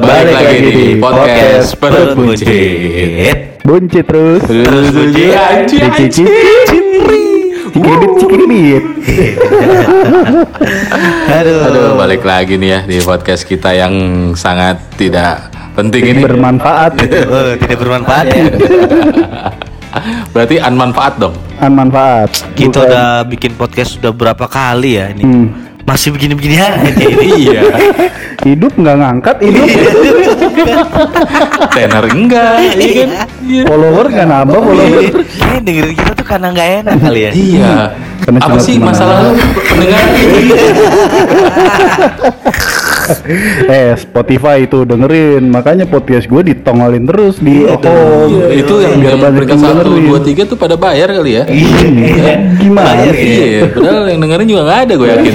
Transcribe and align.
Balik 0.00 0.32
lagi 0.32 0.58
di 0.64 0.86
podcast 0.96 1.76
Perut 1.76 2.16
Buncit. 2.16 3.60
Buncit 3.60 4.04
terus. 4.08 4.40
Terus 4.48 4.86
bunyi 4.96 5.26
anjir 5.36 5.84
Cicit. 5.92 6.26
Cikidit, 7.70 8.12
cikidit. 8.18 8.84
Aduh. 11.30 11.60
Aduh 11.68 11.88
balik 12.00 12.24
lagi 12.24 12.56
nih 12.56 12.68
ya 12.72 12.80
di 12.88 12.96
podcast 13.04 13.44
kita 13.44 13.76
yang 13.76 13.94
sangat 14.34 14.80
tidak 14.96 15.52
penting 15.76 16.16
ini 16.16 16.20
Bermanfaat. 16.24 16.96
Oh, 17.30 17.54
tidak 17.60 17.78
bermanfaat 17.78 18.24
ya. 18.32 18.44
Berarti 20.32 20.56
unmanfaat 20.62 21.14
dong 21.18 21.34
Manfaat. 21.60 22.30
Kita 22.56 22.80
Bukan. 22.80 22.88
udah 22.88 23.06
bikin 23.28 23.52
podcast 23.54 24.00
sudah 24.00 24.16
berapa 24.16 24.48
kali 24.48 24.96
ya 24.96 25.12
ini. 25.12 25.22
Hmm. 25.22 25.69
Masih 25.84 26.08
begini-begini 26.14 26.56
aja 26.60 26.90
ini. 27.02 27.50
Iya. 27.50 27.62
Hidup 28.40 28.72
nggak 28.72 28.96
ngangkat, 28.96 29.36
hidup. 29.42 29.66
Tenar 31.76 32.04
enggak 32.08 32.56
Iya 32.76 33.04
kan? 33.04 33.10
Iya. 33.44 33.62
follower 33.66 34.06
nggak 34.08 34.26
nambah 34.28 34.60
follower. 34.60 35.02
Kayak 35.24 35.62
dengerin 35.64 35.94
kita 35.96 36.12
tuh 36.14 36.26
karena 36.26 36.46
nggak 36.52 36.68
enak 36.84 36.94
kali 37.00 37.20
ya. 37.20 37.30
Iya. 37.32 37.74
Karena 38.20 38.38
Apa 38.44 38.58
sih 38.60 38.76
masalah 38.76 39.32
pendengar 39.64 40.04
Eh 43.70 43.92
Spotify 43.98 44.64
itu 44.64 44.84
dengerin, 44.86 45.44
makanya 45.50 45.84
podcast 45.86 46.26
gue 46.26 46.42
ditongolin 46.54 47.04
terus 47.06 47.38
di 47.42 47.66
home. 47.66 48.30
Iya, 48.30 48.46
Itu 48.62 48.74
yang 48.80 48.94
Biar 49.00 49.12
yang 49.16 49.20
banyak 49.22 49.48
yang 49.50 49.60
satu, 49.60 49.90
dua, 49.96 50.18
tiga 50.22 50.42
tuh 50.46 50.56
pada 50.58 50.74
bayar 50.76 51.08
kali 51.10 51.40
ya 51.40 51.44
Iya. 51.48 52.34
Gimana? 52.60 52.86
Bayar, 52.94 53.14
sih? 53.14 53.30
Iya, 53.30 53.62
padahal 53.70 54.04
yang 54.08 54.20
dengerin 54.22 54.46
juga 54.48 54.62
nggak 54.66 54.80
ada 54.86 54.92
gue 54.94 55.08
yakin. 55.08 55.34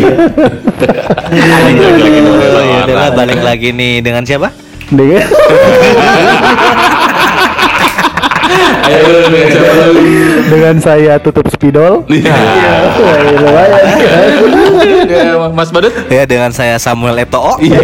Oh, 2.46 2.64
iya, 2.64 3.10
balik 3.14 3.42
lagi 3.42 3.70
nih 3.72 4.04
dengan 4.04 4.24
siapa? 4.24 4.50
Dengan 4.92 5.26
Ayo 8.86 9.02
lu 9.02 9.20
dengan 9.26 9.48
siapa 9.50 9.74
lu? 9.90 10.02
dengan 10.46 10.76
saya 10.78 11.14
tutup 11.18 11.46
spidol. 11.50 12.06
Iya. 12.06 12.34
Wah, 12.96 13.18
lumayan. 13.34 13.82
Ya, 15.06 15.34
Mas 15.50 15.70
Badut? 15.74 15.94
Ya 16.08 16.24
dengan 16.26 16.54
saya 16.54 16.78
Samuel 16.78 17.18
Eto'o. 17.20 17.58
Iya. 17.58 17.82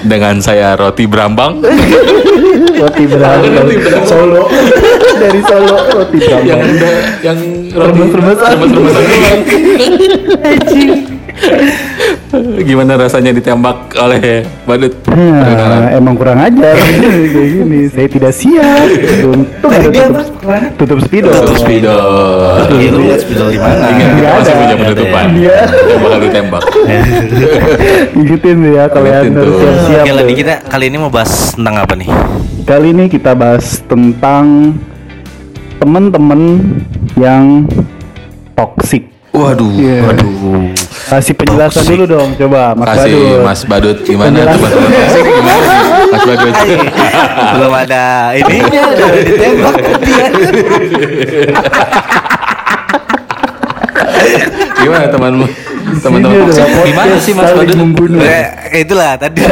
Dengan 0.00 0.38
saya 0.40 0.78
Roti 0.78 1.04
Brambang 1.04 1.60
Roti 1.60 3.04
Brambang. 3.04 3.68
Solo 4.06 4.48
dari 5.18 5.40
Solo 5.44 5.76
roti 5.92 6.18
yang 6.24 6.40
berang. 6.46 6.62
udah 6.64 6.94
yang 7.20 7.38
roti 7.68 8.00
Remes-remesan. 8.00 8.50
remes-remesan 8.56 9.00
doang. 9.12 9.44
Gimana 12.60 12.92
rasanya 13.00 13.32
ditembak 13.32 13.96
oleh 13.96 14.44
Badut? 14.68 14.92
Nah, 15.08 15.96
emang 15.96 16.14
kurang 16.14 16.38
ajar 16.38 16.76
kayak 17.32 17.48
gini. 17.56 17.88
Saya 17.88 18.08
tidak 18.08 18.32
siap. 18.36 18.86
Untung 19.24 19.70
ada 19.72 19.88
tutup, 19.88 20.26
tutup 20.76 20.98
spidol. 21.02 21.32
Tutup 21.32 21.56
spidol. 21.58 22.68
Iya, 22.76 22.88
lu 22.92 23.00
lihat 23.08 23.20
spidol 23.24 23.48
di 23.50 23.58
mana? 23.58 23.84
Ingat 23.90 24.08
kita 24.12 24.28
masih 24.30 24.52
ada. 24.52 24.60
punya 24.60 24.74
penutupan. 24.76 25.24
Iya. 25.34 25.58
Yang 25.66 26.00
bakal 26.00 26.18
ditembak. 26.22 26.62
Gituin 28.30 28.58
ya 28.70 28.84
kalian 28.86 29.24
harus 29.34 29.54
siap-siap. 29.58 30.04
Oke, 30.04 30.12
lagi 30.14 30.34
kita 30.38 30.54
kali 30.68 30.84
ini 30.86 30.96
mau 31.00 31.10
bahas 31.10 31.32
tentang 31.56 31.74
apa 31.80 31.94
nih? 31.98 32.08
Kali 32.68 32.88
ini 32.94 33.04
kita 33.10 33.32
bahas 33.34 33.82
tentang 33.88 34.76
teman-teman 35.80 36.40
yang 37.18 37.66
toksik. 38.54 39.09
Waduh, 39.30 39.70
Iya. 39.72 40.04
waduh. 40.04 40.28
Kasih 41.06 41.34
penjelasan 41.34 41.80
Toxic. 41.80 41.92
dulu 41.92 42.04
dong, 42.08 42.30
coba 42.34 42.72
Mas 42.72 42.86
Kasih 42.88 43.14
Badut. 43.14 43.40
Mas 43.40 43.60
Badut 43.64 43.98
gimana 44.02 44.30
Penjelasan. 44.32 44.70
toksik 44.70 45.24
gimana 45.24 45.64
sih? 45.70 45.80
Mas 46.10 46.22
Badut. 46.24 46.54
Belum 47.50 47.72
ada 47.72 48.04
ininya 48.32 48.82
udah 48.88 49.08
ditembak 49.16 49.74
dia. 50.00 50.24
Gimana 54.76 55.06
temanmu? 55.08 55.46
Teman-teman 55.98 56.46
gimana 56.86 57.14
sih 57.18 57.32
Mas 57.34 57.50
Badut? 57.50 57.74
membunuh. 57.74 58.22
Eh, 58.22 58.86
itulah 58.86 59.18
tadi 59.18 59.40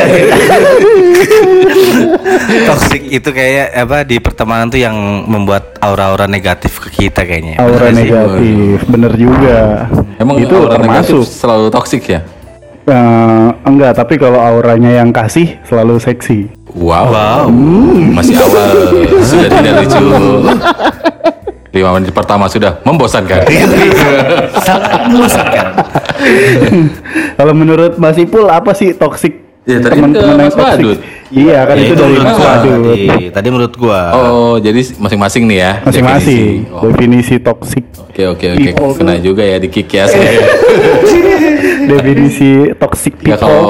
toxic 2.69 3.03
itu 3.11 3.29
kayak 3.29 3.75
apa 3.75 4.07
di 4.07 4.17
pertemanan 4.23 4.71
tuh 4.71 4.81
yang 4.81 4.97
membuat 5.27 5.77
aura-aura 5.83 6.31
negatif 6.31 6.79
ke 6.79 7.07
kita 7.07 7.27
kayaknya 7.27 7.59
Aura 7.59 7.91
Bener 7.91 7.95
sih, 7.95 8.09
negatif, 8.09 8.77
bener 8.89 9.13
juga. 9.19 9.59
Emang 10.17 10.37
itu 10.39 10.55
aura 10.55 10.79
negatif 10.79 11.19
termasuk. 11.19 11.23
selalu 11.27 11.67
toksik 11.73 12.05
ya? 12.07 12.21
Eh, 12.89 13.49
enggak, 13.69 14.01
tapi 14.01 14.17
kalau 14.17 14.41
auranya 14.41 15.05
yang 15.05 15.13
kasih 15.13 15.61
selalu 15.69 16.01
seksi. 16.01 16.49
Wow. 16.73 17.13
Wow. 17.13 17.45
Masih 18.17 18.41
awal 18.41 18.69
sudah 19.29 19.49
tidak 19.53 19.73
lucu. 19.85 20.05
Lima 21.79 21.95
menit 21.95 22.11
pertama 22.11 22.45
sudah 22.47 22.83
membosankan. 22.83 23.47
sangat 24.59 24.91
membosankan 25.07 25.67
Kalau 27.35 27.55
menurut 27.55 27.95
Mas 27.95 28.17
Ipul 28.17 28.45
apa 28.45 28.75
sih 28.75 28.93
toksik? 28.93 29.47
Ya, 29.63 29.79
tadi 29.79 29.95
Teman-teman 29.95 30.41
yang 30.41 30.51
toksik? 30.51 30.99
Iya 31.29 31.59
kan 31.63 31.77
Ya, 31.77 31.85
itu 31.85 31.93
dari 31.93 32.09
menurut 32.11 32.25
Mas 32.25 32.39
Badut. 32.41 32.73
tadi. 32.73 33.25
tadi 33.31 33.49
menurut 33.49 33.75
gua 33.77 34.01
Oh, 34.13 34.55
jadi 34.57 34.81
masing-masing 34.97 35.45
nih 35.45 35.59
ya. 35.61 35.73
Masing-masing 35.83 36.41
definisi. 36.65 36.73
Oh, 36.73 36.83
definisi 36.83 37.35
toksik. 37.39 37.85
Oke 38.03 38.23
oke 38.27 38.47
oke. 38.51 38.71
Kena 38.97 39.13
tuh. 39.15 39.23
juga 39.23 39.43
ya 39.45 39.57
di 39.57 39.69
kick 39.69 39.93
ya. 39.93 40.09
definisi 41.87 42.49
toxic 42.75 43.15
Ya 43.19 43.37
people. 43.37 43.45
kalau 43.45 43.65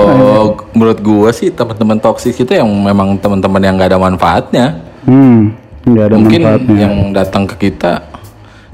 menurut 0.70 0.98
gua 0.98 1.30
sih 1.30 1.50
teman-teman 1.50 1.98
toksik 1.98 2.34
itu 2.36 2.50
yang 2.50 2.66
memang 2.66 3.14
teman-teman 3.16 3.60
yang 3.60 3.74
nggak 3.74 3.90
ada 3.90 4.00
manfaatnya. 4.00 4.66
Hmm, 5.02 5.50
nggak 5.88 6.04
ada 6.04 6.16
Mungkin 6.16 6.40
manfaatnya. 6.40 6.76
yang 6.78 6.94
datang 7.10 7.44
ke 7.44 7.54
kita 7.66 8.04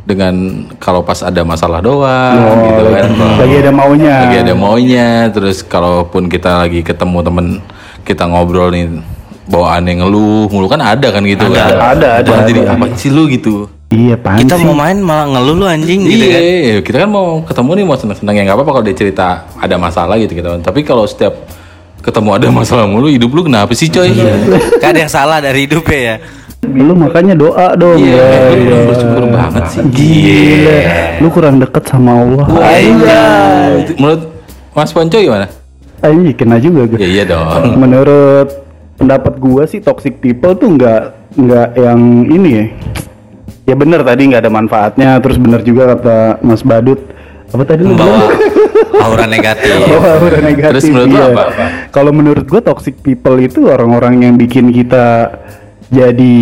dengan 0.04 0.34
kalau 0.76 1.00
pas 1.00 1.16
ada 1.20 1.40
masalah 1.42 1.80
doang 1.80 2.36
Oh, 2.36 2.54
gitu 2.68 2.82
kan. 2.92 3.08
lagi 3.40 3.56
ada 3.56 3.72
maunya. 3.72 4.14
Lagi 4.20 4.36
ada 4.38 4.54
maunya, 4.54 5.08
terus 5.30 5.64
kalaupun 5.64 6.28
kita 6.28 6.60
lagi 6.60 6.80
ketemu 6.80 7.18
temen 7.20 7.46
kita 8.02 8.24
ngobrol 8.24 8.68
nih 8.68 9.00
bawaannya 9.44 10.00
ngeluh 10.00 10.48
mulu 10.48 10.66
kan 10.66 10.80
ada 10.80 11.08
kan 11.08 11.24
gitu 11.24 11.48
kan. 11.48 11.72
ada, 11.72 12.20
ada, 12.20 12.30
Wah, 12.32 12.44
Jadi 12.44 12.60
ada. 12.60 12.76
apa 12.76 12.84
sih 12.94 13.08
lu 13.08 13.28
gitu? 13.28 13.68
Iya, 13.88 14.16
pan 14.16 14.40
kita 14.40 14.56
sih. 14.56 14.64
mau 14.64 14.74
main 14.74 14.96
malah 14.98 15.28
ngeluh 15.30 15.54
lu 15.54 15.64
anjing 15.64 16.02
gitu 16.02 16.18
iya, 16.18 16.32
kan 16.32 16.42
iya, 16.42 16.76
kita 16.82 16.96
kan 16.98 17.08
mau 17.08 17.26
ketemu 17.40 17.70
nih 17.72 17.84
mau 17.86 17.96
seneng-seneng 17.96 18.34
ya 18.34 18.42
nggak 18.42 18.56
apa-apa 18.56 18.70
kalau 18.72 18.84
dia 18.84 18.96
cerita 18.98 19.26
ada 19.54 19.76
masalah 19.78 20.16
gitu 20.18 20.32
gitu. 20.34 20.48
Tapi 20.60 20.80
kalau 20.82 21.04
setiap 21.04 21.32
ketemu 22.00 22.28
ada 22.34 22.46
masalah 22.50 22.84
mulu, 22.84 23.08
hidup 23.08 23.30
lu 23.30 23.40
kenapa 23.42 23.72
sih 23.72 23.88
coy? 23.88 24.12
kan 24.76 24.92
ada 24.92 25.00
yang 25.00 25.08
salah 25.08 25.40
dari 25.40 25.64
hidupnya 25.64 25.96
ya 25.96 26.16
Lu 26.72 26.94
makanya 26.96 27.34
doa 27.36 27.76
dong. 27.76 28.00
Iya, 28.00 28.16
ya, 28.16 28.38
lu 28.48 28.54
iya. 28.54 28.64
kurang 28.64 28.84
bersyukur 28.88 29.24
banget 29.28 29.62
sih. 29.70 29.80
Gila. 29.92 30.78
Lu 31.20 31.28
kurang 31.30 31.54
deket 31.60 31.84
sama 31.86 32.12
Allah. 32.24 32.46
Itu 33.80 33.92
Menurut 34.00 34.22
Mas 34.74 34.90
Ponco 34.90 35.18
gimana? 35.20 35.46
Anjing 36.04 36.36
kena 36.36 36.56
juga 36.60 36.80
gue. 36.84 36.98
Ya 37.00 37.08
iya 37.08 37.24
dong. 37.24 37.80
Menurut 37.80 38.48
pendapat 39.00 39.34
gua 39.40 39.64
sih 39.64 39.80
toxic 39.80 40.20
people 40.20 40.52
tuh 40.58 40.74
nggak 40.76 41.02
nggak 41.38 41.68
yang 41.80 42.00
ini 42.28 42.50
ya. 42.50 42.66
Ya 43.64 43.74
bener 43.78 44.04
tadi 44.04 44.28
nggak 44.28 44.42
ada 44.44 44.52
manfaatnya. 44.52 45.10
Terus 45.24 45.40
bener 45.40 45.60
juga 45.64 45.96
kata 45.96 46.44
Mas 46.44 46.60
Badut. 46.60 47.00
Apa 47.54 47.62
tadi 47.62 47.86
lu 47.86 47.94
bilang? 47.94 48.34
aura 48.94 49.26
negatif 49.28 49.74
Bahwa 49.90 50.10
aura 50.18 50.40
negatif. 50.42 50.70
Terus 50.74 50.84
menurut 50.90 51.08
lu 51.08 51.18
iya. 51.18 51.26
apa? 51.30 51.44
Kalau 51.94 52.12
menurut 52.12 52.44
gua 52.50 52.60
toxic 52.60 52.98
people 53.00 53.36
itu 53.40 53.70
orang-orang 53.70 54.26
yang 54.26 54.34
bikin 54.34 54.74
kita 54.74 55.38
jadi 55.88 56.36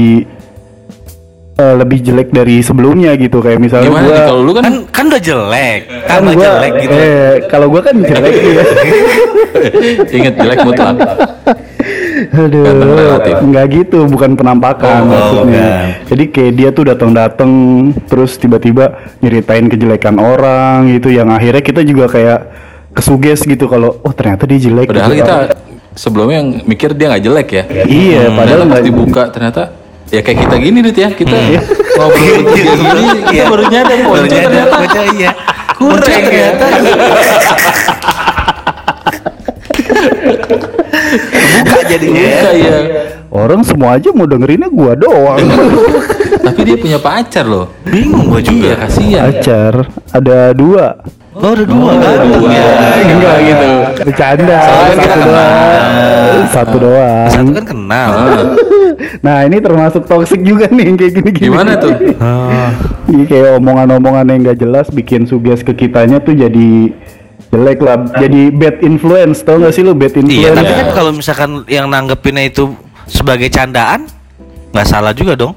eh, 1.55 1.75
lebih 1.77 1.99
jelek 2.01 2.29
dari 2.31 2.61
sebelumnya 2.61 3.15
gitu 3.15 3.39
kayak 3.39 3.59
misalnya 3.59 3.89
Gimana 3.89 4.05
gua 4.05 4.13
nih 4.13 4.25
kalau 4.25 4.41
lu 4.41 4.53
kan 4.53 4.63
kan 4.63 4.75
kan 4.89 5.05
udah 5.07 5.21
jelek 5.21 5.81
kan 6.05 6.21
udah 6.21 6.33
gua- 6.33 6.47
jelek 6.49 6.73
gitu 6.79 6.95
eh, 6.95 7.33
kalau 7.47 7.67
gua 7.69 7.83
kan 7.83 7.95
jelek 7.99 8.33
ya. 8.39 8.65
inget 10.11 10.35
jelek 10.35 10.59
mutlak. 10.63 10.97
Aduh, 12.33 12.63
relatif. 12.95 13.35
nggak 13.43 13.67
gitu, 13.73 14.07
bukan 14.07 14.33
penampakan 14.33 15.03
Oh, 15.03 15.07
maksudnya. 15.07 15.69
bukan. 15.91 16.07
Jadi 16.07 16.25
kayak 16.29 16.53
dia 16.55 16.69
tuh 16.71 16.85
datang-datang 16.87 17.51
terus 18.07 18.37
tiba-tiba 18.37 18.85
nyeritain 19.19 19.67
kejelekan 19.67 20.17
orang 20.17 20.87
gitu 20.89 21.11
yang 21.11 21.29
akhirnya 21.29 21.61
kita 21.61 21.83
juga 21.83 22.07
kayak 22.07 22.41
kesuges 22.93 23.43
gitu 23.43 23.67
kalau 23.67 23.99
oh 23.99 24.13
ternyata 24.13 24.47
dia 24.47 24.61
jelek. 24.61 24.87
Padahal 24.89 25.11
gitu. 25.11 25.21
kita 25.21 25.37
sebelumnya 25.95 26.37
yang 26.41 26.51
mikir 26.65 26.93
dia 26.97 27.13
nggak 27.13 27.25
jelek 27.25 27.49
ya. 27.53 27.65
Iya, 27.87 28.23
padahal 28.33 28.37
Padahal 28.37 28.63
nggak 28.69 28.85
dibuka 28.85 29.23
ternyata 29.33 29.63
ya 30.13 30.21
kayak 30.21 30.39
kita 30.45 30.57
gini 30.61 30.79
Dit 30.85 30.99
ya 31.01 31.09
kita 31.09 31.37
ngobrol 31.97 32.45
begini 32.45 32.73
gini 32.77 33.09
kita 33.33 33.45
baru 33.49 33.65
nyadar 33.65 33.97
Baru 34.05 34.27
nyadar, 34.29 34.65
ternyata 34.69 35.01
iya 35.17 35.31
kurang 35.81 36.05
ternyata 36.05 36.67
buka 41.63 41.81
jadinya 41.89 42.21
ya. 42.21 42.41
Buka 42.41 42.53
ya. 42.57 42.77
Orang 43.33 43.61
semua 43.65 43.97
aja 43.97 44.13
mau 44.13 44.29
dengerinnya 44.29 44.69
gua 44.69 44.93
doang. 44.93 45.41
Tapi 46.45 46.61
dia 46.69 46.77
punya 46.77 46.99
pacar 47.01 47.49
loh. 47.49 47.73
bingung 47.89 48.29
gua 48.29 48.45
juga 48.45 48.61
Iya 48.61 48.75
kasihan. 48.77 49.23
Pacar 49.33 49.75
ada 50.13 50.53
dua. 50.53 51.01
Oh, 51.33 51.49
udah 51.57 51.65
dua 51.65 51.93
kan? 51.97 52.17
Dua. 52.29 52.51
Enggak 53.01 53.37
gitu. 53.41 53.69
Bercanda. 54.05 54.59
Soalnya 54.61 54.97
kita 55.01 55.17
Satu 55.17 55.25
doang. 55.25 56.45
Satu 56.53 56.77
doang. 56.77 57.29
Satu 57.33 57.51
kan 57.57 57.65
kenal. 57.65 58.11
Nah 59.23 59.47
ini 59.47 59.59
termasuk 59.59 60.07
toxic 60.07 60.43
juga 60.47 60.71
nih 60.71 60.85
yang 60.93 60.97
kayak 60.99 61.13
gini-gini. 61.19 61.47
Gimana 61.51 61.79
tuh? 61.79 61.95
Iya 63.13 63.25
kayak 63.29 63.51
omongan-omongan 63.61 64.25
yang 64.31 64.41
gak 64.47 64.59
jelas 64.63 64.87
bikin 64.89 65.29
suges 65.29 65.61
ke 65.61 65.77
kitanya 65.77 66.17
tuh 66.23 66.33
jadi 66.33 66.89
jelek 67.53 67.79
lah. 67.85 68.09
Jadi 68.17 68.49
bad 68.49 68.81
influence 68.81 69.45
tau 69.45 69.61
gak 69.61 69.75
sih 69.75 69.85
lu 69.85 69.93
bad 69.93 70.17
influence? 70.17 70.41
Iya, 70.41 70.51
tapi 70.57 70.73
kan 70.73 70.89
kalau 70.97 71.11
misalkan 71.13 71.51
yang 71.69 71.93
nanggepinnya 71.93 72.49
itu 72.49 72.73
sebagai 73.05 73.53
candaan, 73.53 74.09
nggak 74.73 74.87
salah 74.89 75.13
juga 75.13 75.37
dong. 75.37 75.53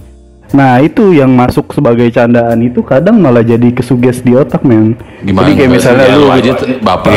Nah 0.55 0.79
itu 0.79 1.11
yang 1.11 1.35
masuk 1.35 1.75
sebagai 1.75 2.07
candaan 2.15 2.63
itu 2.63 2.79
kadang 2.79 3.19
malah 3.19 3.43
jadi 3.43 3.75
kesuges 3.75 4.23
di 4.23 4.31
otak 4.39 4.63
men. 4.63 4.95
Gimana? 5.19 5.51
Jadi 5.51 5.51
kayak 5.59 5.71
misalnya 5.75 6.05
Ya, 6.07 6.15
lu 6.15 6.31
aja 6.31 6.51
tuh, 6.55 6.67
baper. 6.79 7.11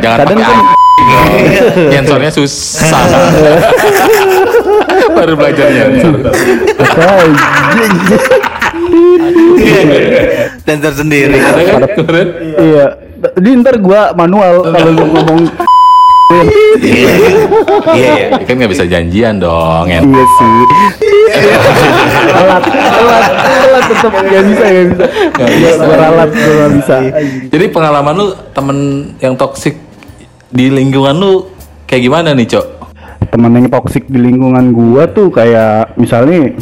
Jangan 0.00 0.18
kadang 0.24 0.40
kan 0.40 0.58
Nyensornya 1.92 2.32
susah. 2.32 2.88
Baru 5.18 5.36
belajar 5.36 5.68
nyensor. 5.68 6.16
Dan 10.64 10.76
tersendiri. 10.80 11.36
Keren. 11.98 12.28
iya. 12.56 12.86
Jadi 13.36 13.50
ntar 13.60 13.76
gua 13.84 14.16
manual 14.16 14.64
kalau 14.72 14.90
lu 14.96 15.04
ngomong 16.34 16.48
Iya, 16.84 17.12
iya. 17.94 18.14
Ya 18.34 18.38
kan 18.46 18.54
nggak 18.58 18.72
bisa 18.72 18.84
janjian 18.84 19.38
dong. 19.38 19.86
ya. 19.86 20.00
iya 20.02 20.24
sih. 20.26 20.54
telat, 22.34 22.62
telat, 22.64 23.24
telat 23.34 23.84
tetap 23.88 24.12
gak 24.12 24.44
bisa 24.44 24.64
gak 24.64 24.86
bisa. 24.90 25.04
Nggak 25.34 25.48
bisa. 25.50 25.82
Beralat 25.82 26.28
nggak 26.30 26.70
bisa. 26.78 26.96
Jadi 27.50 27.64
pengalaman 27.70 28.14
lu 28.14 28.26
temen 28.52 28.78
yang 29.18 29.34
toksik 29.34 29.76
di 30.50 30.70
lingkungan 30.70 31.14
lu 31.14 31.32
kayak 31.84 32.02
gimana 32.02 32.30
nih, 32.32 32.46
Cok? 32.46 32.66
Temen 33.30 33.50
yang 33.50 33.66
toksik 33.66 34.04
di 34.06 34.18
lingkungan 34.20 34.70
gua 34.70 35.10
tuh 35.10 35.26
kayak 35.28 35.98
misalnya 35.98 36.54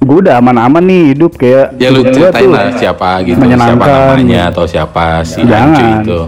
gua 0.00 0.16
udah 0.24 0.34
aman-aman 0.40 0.80
nih 0.80 1.02
hidup 1.12 1.36
kayak 1.36 1.76
Ya 1.76 1.92
lu 1.92 2.00
ceritain 2.06 2.48
lah 2.48 2.72
siapa 2.72 3.20
gitu, 3.26 3.36
siapa 3.44 3.84
namanya 3.84 4.48
atau 4.48 4.64
siapa 4.64 5.20
si 5.26 5.44
Jangan. 5.44 6.00
itu. 6.00 6.20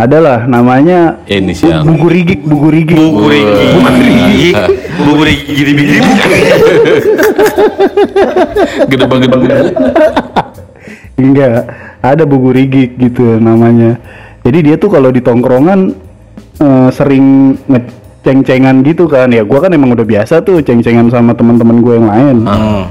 Adalah 0.00 0.48
namanya 0.48 1.20
Ya, 1.28 1.36
inisial. 1.36 1.84
Bu- 1.84 1.92
Bugu 1.92 2.08
Rigik, 2.08 2.40
Bugu 2.40 2.68
Rigik. 2.72 2.96
Buku 2.96 3.28
Rigi. 3.28 4.48
Buku 4.96 5.22
Rigi 5.28 5.52
gini 5.60 5.72
gini. 5.76 5.96
Gede 8.88 9.04
banget. 9.04 9.28
Enggak, 11.20 11.60
ada 12.00 12.22
Bugu 12.24 12.50
Rigik 12.56 12.96
gitu 12.96 13.36
namanya. 13.36 14.00
Jadi 14.40 14.72
dia 14.72 14.80
tuh 14.80 14.88
kalau 14.88 15.12
di 15.12 15.20
tongkrongan 15.20 15.92
eh, 16.56 16.88
sering 16.96 17.56
ngeceng-cengan 17.68 18.80
gitu 18.80 19.04
kan. 19.04 19.28
Ya 19.28 19.44
gua 19.44 19.60
kan 19.60 19.76
emang 19.76 19.92
udah 19.92 20.08
biasa 20.08 20.40
tuh 20.40 20.64
ceng-cengan 20.64 21.12
sama 21.12 21.36
teman-teman 21.36 21.84
gue 21.84 21.94
yang 22.00 22.08
lain. 22.08 22.36
Hmm. 22.48 22.84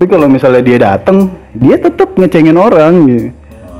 Tapi 0.00 0.06
kalau 0.08 0.26
misalnya 0.32 0.64
dia 0.64 0.78
datang, 0.80 1.28
dia 1.52 1.76
tetap 1.76 2.16
ngecengin 2.16 2.56
orang 2.56 2.92
gitu. 3.04 3.28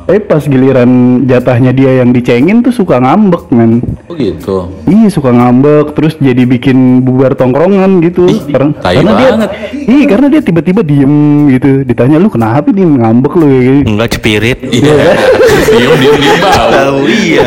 Tapi 0.04 0.20
pas 0.28 0.44
giliran 0.44 1.24
jatahnya 1.24 1.72
dia 1.72 2.04
yang 2.04 2.12
dicengin 2.12 2.60
tuh 2.60 2.76
suka 2.76 3.00
ngambek 3.00 3.48
men. 3.48 3.80
Oh 4.04 4.12
gitu. 4.12 4.68
Iya 4.84 5.08
suka 5.08 5.32
ngambek 5.32 5.96
terus 5.96 6.20
jadi 6.20 6.44
bikin 6.44 7.00
bubar 7.00 7.32
tongkrongan 7.32 8.04
gitu. 8.04 8.28
karena 8.52 8.70
tai 8.84 9.00
karena 9.00 9.12
dia, 9.16 9.28
banget. 9.32 9.50
iya 9.72 10.04
karena 10.04 10.26
dia 10.28 10.40
tiba-tiba 10.44 10.80
diem 10.84 11.14
gitu. 11.56 11.70
Ditanya 11.88 12.20
lu 12.20 12.28
kenapa 12.28 12.68
nih 12.68 12.84
ngambek 12.84 13.32
lu 13.32 13.44
kayak 13.48 13.64
gitu. 13.64 13.88
Enggak 13.88 14.10
spirit. 14.12 14.58
Iya. 14.68 14.94
Diem 15.74 15.92
diem 15.96 16.16
diem 16.20 16.36
bau. 16.44 16.68
Tahu 16.68 16.98
iya. 17.08 17.46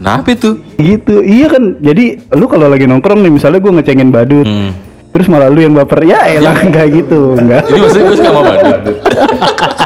Kenapa 0.00 0.28
itu? 0.32 0.50
Gitu. 0.80 1.14
Iya 1.20 1.46
kan. 1.52 1.64
Jadi 1.84 2.04
lu 2.32 2.48
kalau 2.48 2.66
lagi 2.72 2.88
nongkrong 2.88 3.20
nih 3.20 3.32
misalnya 3.36 3.60
gua 3.60 3.72
ngecengin 3.76 4.08
badut. 4.08 4.48
Hmm. 4.48 4.89
Terus 5.10 5.26
malah 5.26 5.50
lu 5.50 5.58
yang 5.58 5.74
baper. 5.74 6.06
Ya 6.06 6.22
elah 6.30 6.54
enggak 6.62 6.86
gitu. 6.94 7.34
Enggak. 7.34 7.66
Ini 7.66 7.78
maksudnya 7.82 8.04
gue 8.06 8.16
suka 8.16 8.30
sama 8.30 8.42
badut. 8.46 8.96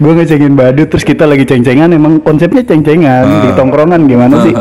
gua 0.00 0.12
ngecengin 0.16 0.56
badut 0.56 0.88
terus 0.90 1.04
kita 1.04 1.26
lagi 1.26 1.44
ceng-cengan 1.44 1.92
emang 1.92 2.20
konsepnya 2.22 2.62
ceng-cengan 2.64 3.26
di 3.42 3.48
tongkrongan 3.56 4.06
gimana 4.06 4.42
sih? 4.44 4.54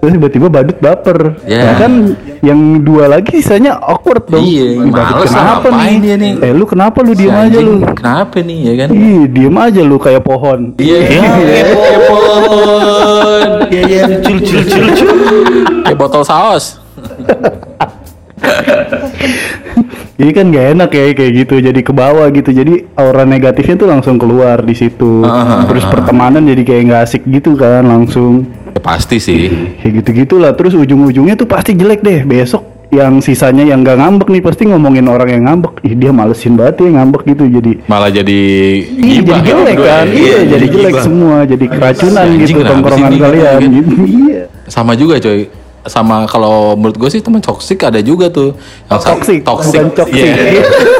Terus 0.00 0.16
tiba-tiba 0.16 0.48
badut 0.48 0.80
baper. 0.80 1.36
Ya. 1.44 1.60
Ya 1.60 1.72
kan 1.76 2.16
yang 2.40 2.80
dua 2.80 3.04
lagi 3.04 3.36
sisanya 3.36 3.76
awkward 3.84 4.24
dong. 4.32 4.40
Iya, 4.40 4.80
badut 4.88 5.28
kenapa 5.28 5.68
nih? 5.68 6.00
dia 6.00 6.16
nih? 6.16 6.32
Eh 6.40 6.56
lu 6.56 6.64
kenapa 6.64 7.04
lu 7.04 7.12
diem 7.12 7.36
aja 7.36 7.60
lu? 7.60 7.84
Kenapa 7.92 8.40
nih 8.40 8.58
ya 8.64 8.72
kan? 8.80 8.88
Ih, 8.96 9.28
diem 9.28 9.56
aja 9.60 9.80
lu 9.84 10.00
kayak 10.00 10.24
pohon. 10.24 10.72
Iya, 10.80 10.98
kepon. 11.04 11.20
Iya 13.68 13.82
iya 13.86 14.02
cul 14.24 14.40
cul 14.40 14.62
cul 14.64 14.86
cul. 14.96 15.12
Kayak 15.84 15.98
botol 16.00 16.24
saus. 16.24 16.80
Jadi 20.20 20.30
kan 20.30 20.52
gak 20.52 20.66
enak 20.74 20.90
ya 20.90 21.04
kayak 21.14 21.32
gitu, 21.34 21.54
jadi 21.58 21.80
ke 21.80 21.92
bawah 21.92 22.28
gitu. 22.28 22.50
Jadi 22.50 22.84
aura 22.92 23.24
negatifnya 23.24 23.72
tuh 23.74 23.88
langsung 23.88 24.20
keluar 24.20 24.60
di 24.60 24.74
situ. 24.74 25.24
Ah, 25.24 25.64
Terus 25.64 25.80
pertemanan 25.86 26.44
jadi 26.44 26.60
kayak 26.60 26.82
nggak 26.86 27.02
asik 27.02 27.22
gitu 27.24 27.56
kan 27.56 27.80
langsung. 27.82 28.44
Ya, 28.68 28.80
pasti 28.80 29.16
sih. 29.16 29.48
Kayak 29.80 30.04
gitu-gitulah. 30.04 30.52
Terus 30.52 30.76
ujung-ujungnya 30.76 31.34
tuh 31.34 31.48
pasti 31.48 31.72
jelek 31.72 32.00
deh. 32.00 32.20
Besok 32.22 32.60
yang 32.90 33.22
sisanya 33.22 33.64
yang 33.64 33.80
gak 33.80 33.96
ngambek 33.96 34.28
nih 34.28 34.42
pasti 34.42 34.68
ngomongin 34.68 35.08
orang 35.08 35.28
yang 35.30 35.42
ngambek. 35.46 35.80
Ih 35.80 35.94
dia 35.94 36.12
malesin 36.12 36.52
banget 36.52 36.84
ya 36.84 36.90
ngambek 36.92 37.22
gitu 37.24 37.44
jadi. 37.46 37.72
Malah 37.86 38.10
jadi 38.10 38.40
Iya 38.92 39.20
jadi 39.24 39.40
jelek 39.40 39.56
berdua 39.72 39.88
kan, 39.88 40.04
ya. 40.04 40.12
iya 40.12 40.38
jadi 40.46 40.66
jelek 40.68 40.92
gibah. 40.92 41.02
semua, 41.02 41.36
jadi 41.46 41.64
keracunan 41.66 42.24
anjing 42.26 42.44
gitu 42.44 42.62
tongkrongan 42.62 43.12
kalian 43.16 43.56
Gitu. 43.56 43.72
gitu. 43.72 43.92
Iya. 44.04 44.40
Sama 44.66 44.92
juga 44.92 45.16
coy. 45.16 45.48
Sama 45.82 46.28
kalau 46.28 46.76
menurut 46.76 46.96
gue 46.96 47.08
sih 47.08 47.20
teman 47.20 47.40
toksik 47.40 47.80
ada 47.82 48.00
juga 48.00 48.28
tuh. 48.28 48.52
Yang 48.86 49.00
Toksik, 49.00 49.38
toksik. 49.40 49.80
bukan. 49.82 50.06
Iya. 50.12 50.34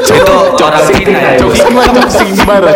Itu 0.01 0.33
orang 0.59 0.85
Cina 0.89 1.19
ya. 1.19 1.31
Toksik 1.37 1.69
mah 1.69 1.85
toksik 1.87 2.27
gimana? 2.33 2.71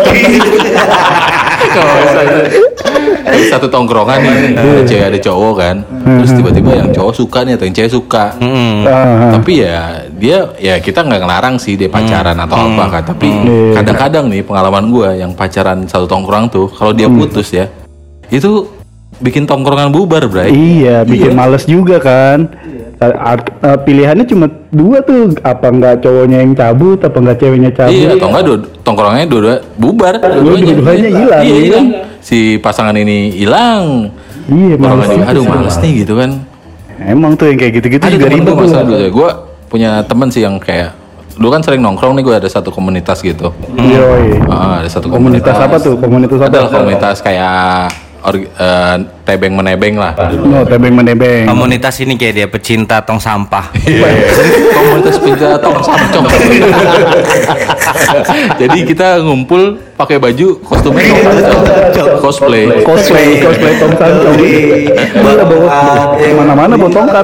Satu 3.49 3.67
tongkrongan 3.67 4.21
nih, 4.21 4.35
ada 4.53 4.81
cewek 4.85 5.05
ada 5.07 5.19
cowok 5.19 5.53
kan. 5.55 5.75
Terus 6.05 6.31
tiba-tiba 6.31 6.71
yang 6.75 6.89
cowok 6.91 7.13
suka 7.15 7.39
nih 7.41 7.53
atau 7.57 7.65
yang 7.65 7.75
cewek 7.75 7.91
suka. 7.91 8.25
Hmm. 8.37 8.85
Ah, 8.85 9.33
Tapi 9.33 9.51
ya 9.59 9.77
dia 10.11 10.37
ya 10.57 10.75
kita 10.77 11.01
nggak 11.01 11.19
ngelarang 11.19 11.55
sih 11.57 11.73
dia 11.73 11.89
pacaran 11.89 12.37
atau 12.37 12.55
apa 12.55 12.83
kan. 12.91 13.03
Tapi 13.07 13.27
Iya. 13.27 13.81
kadang-kadang 13.81 14.25
nih 14.29 14.41
pengalaman 14.41 14.85
gua 14.87 15.09
yang 15.11 15.33
pacaran 15.33 15.83
satu 15.85 16.05
tongkrong 16.05 16.47
tuh 16.47 16.69
kalau 16.69 16.93
dia 16.93 17.09
Hmm. 17.09 17.17
putus 17.17 17.49
ya 17.49 17.65
itu 18.27 18.65
bikin 19.19 19.43
tongkrongan 19.45 19.91
bubar, 19.91 20.27
Bray. 20.27 20.51
Iya, 20.51 21.03
bikin 21.03 21.31
males 21.33 21.63
juga 21.63 21.99
kan. 21.99 22.51
Art- 22.95 23.59
eh, 23.59 23.77
pilihannya 23.83 24.25
cuma 24.25 24.47
dua 24.71 25.03
tuh, 25.03 25.35
apa 25.43 25.67
enggak 25.67 25.99
cowoknya 25.99 26.41
yang 26.41 26.55
cabut, 26.55 26.99
apa 27.03 27.17
enggak 27.19 27.37
ceweknya 27.43 27.71
cabut. 27.75 27.91
Iya, 27.91 28.09
atau 28.15 28.27
enggak 28.31 28.43
dua, 28.47 28.57
tongkrongannya 28.81 29.27
dua-dua 29.27 29.55
bubar. 29.75 30.13
dua-duanya 30.19 31.09
hilang, 31.11 31.43
Iya, 31.43 31.55
iya 31.55 31.55
hilang. 31.59 31.87
Si 32.23 32.57
pasangan 32.57 32.95
ini 32.95 33.35
hilang. 33.35 34.09
Iya, 34.45 34.75
males 34.79 35.09
gitu 35.11 35.25
aduh 35.25 35.43
males 35.43 35.75
nih 35.81 35.91
gitu 36.05 36.13
kan. 36.17 36.31
Emang 36.95 37.35
tuh 37.35 37.51
yang 37.51 37.59
kayak 37.59 37.73
gitu-gitu 37.83 38.03
juga 38.07 38.25
ribet 38.31 38.47
gue 38.47 38.55
tuh. 38.55 38.63
masalah 38.63 38.85
dulu 38.87 39.01
ya. 39.03 39.09
Gue 39.11 39.29
punya 39.67 39.91
temen 40.07 40.27
sih 40.31 40.41
yang 40.47 40.55
kayak 40.61 40.95
dulu 41.35 41.51
kan 41.51 41.61
sering 41.67 41.83
nongkrong 41.83 42.15
nih 42.15 42.23
gue 42.23 42.35
ada 42.39 42.47
satu 42.47 42.71
komunitas 42.71 43.19
gitu. 43.19 43.51
Yoi. 43.75 44.39
Ah, 44.47 44.79
ada 44.79 44.87
satu 44.87 45.11
Komunitas 45.11 45.51
apa 45.59 45.75
tuh? 45.83 45.99
Komunitas 45.99 46.39
apa? 46.39 46.47
Adalah 46.47 46.71
komunitas 46.71 47.19
kayak 47.19 47.91
org- 48.25 48.49
eh, 48.49 48.95
tebeng 49.21 49.53
menebeng 49.53 49.95
lah. 49.95 50.17
No, 50.33 50.65
tebeng 50.65 50.97
menebeng. 50.97 51.45
Komunitas 51.45 52.01
ini 52.01 52.17
kayak 52.17 52.33
dia 52.33 52.47
pecinta 52.49 52.97
tong 53.05 53.21
sampah. 53.21 53.69
komunitas 54.75 55.15
pindah 55.21 55.61
tong 55.61 55.77
samcong. 55.79 56.25
Jadi 58.61 58.79
kita 58.83 59.21
ngumpul 59.21 59.77
pakai 59.93 60.17
baju 60.17 60.57
kostumnya 60.65 61.05
tong 61.45 61.63
cosplay. 62.25 62.81
Cosplay, 62.81 63.39
cosplay 63.39 63.73
Tom 63.77 63.93
Sancong. 63.93 64.35
Iya, 64.41 65.21
bawa 65.21 66.17
ke 66.17 66.33
mana-mana 66.33 66.73
bawa 66.75 66.91
tongkat. 66.91 67.23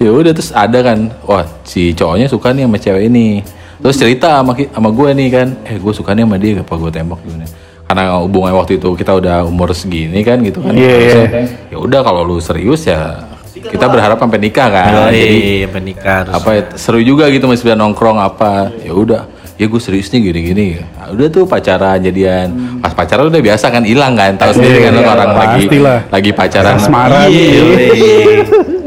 Ya 0.00 0.08
udah 0.08 0.32
terus 0.32 0.48
ada 0.56 0.80
kan, 0.80 1.12
wah 1.28 1.44
si 1.60 1.92
cowoknya 1.92 2.24
suka 2.24 2.56
nih 2.56 2.64
sama 2.64 2.80
cewek 2.80 3.12
ini. 3.12 3.44
Terus 3.80 3.96
cerita 3.96 4.40
sama 4.40 4.56
sama 4.56 4.88
gue 4.92 5.08
nih 5.12 5.28
kan, 5.28 5.48
eh 5.64 5.76
gue 5.76 5.92
suka 5.92 6.12
nih 6.12 6.24
sama 6.24 6.36
dia, 6.40 6.60
apa 6.60 6.72
gue 6.72 6.90
tembak 6.92 7.20
gimana? 7.20 7.44
Karena 7.90 8.22
hubungan 8.22 8.54
waktu 8.54 8.78
itu 8.78 8.94
kita 8.94 9.12
udah 9.12 9.42
umur 9.42 9.74
segini 9.74 10.22
kan 10.22 10.38
gitu 10.38 10.62
kan. 10.62 10.70
Iya, 10.70 10.94
Terusnya, 10.94 11.26
iya. 11.26 11.42
Ya 11.68 11.78
udah 11.80 12.00
kalau 12.00 12.22
lu 12.22 12.38
serius 12.38 12.86
ya 12.86 13.26
kita 13.50 13.84
berharap 13.84 14.14
sampai 14.14 14.38
nikah 14.38 14.70
kan. 14.70 15.10
Jadi 15.10 15.18
Iya, 15.58 15.66
menikah 15.68 16.22
harus. 16.22 16.32
apa 16.32 16.48
ya, 16.52 16.62
seru 16.74 17.00
juga 17.00 17.26
gitu 17.26 17.44
masih 17.44 17.66
bisa 17.66 17.74
nongkrong 17.74 18.14
apa. 18.16 18.70
Ya 18.78 18.94
udah, 18.94 19.26
ya 19.56 19.66
gue 19.66 19.80
serius 19.80 20.06
nih 20.08 20.22
gini-gini. 20.22 20.78
Nah, 20.78 21.10
udah 21.10 21.26
tuh 21.28 21.44
pacaran 21.44 21.98
jadian. 21.98 22.78
Pas 22.78 22.94
pacaran 22.94 23.26
udah 23.26 23.42
biasa 23.42 23.66
kan 23.68 23.82
hilang 23.82 24.14
kan. 24.14 24.38
Tahu 24.38 24.54
sendiri 24.54 24.78
kan 24.80 24.92
Iya, 24.94 25.04
orang 25.04 25.30
lagi 25.34 25.62
pastilah. 25.66 25.98
lagi 26.08 26.30
pacaran. 26.30 26.74
Asmara 26.76 27.20
Iya, 27.26 27.62
nih. 27.66 28.38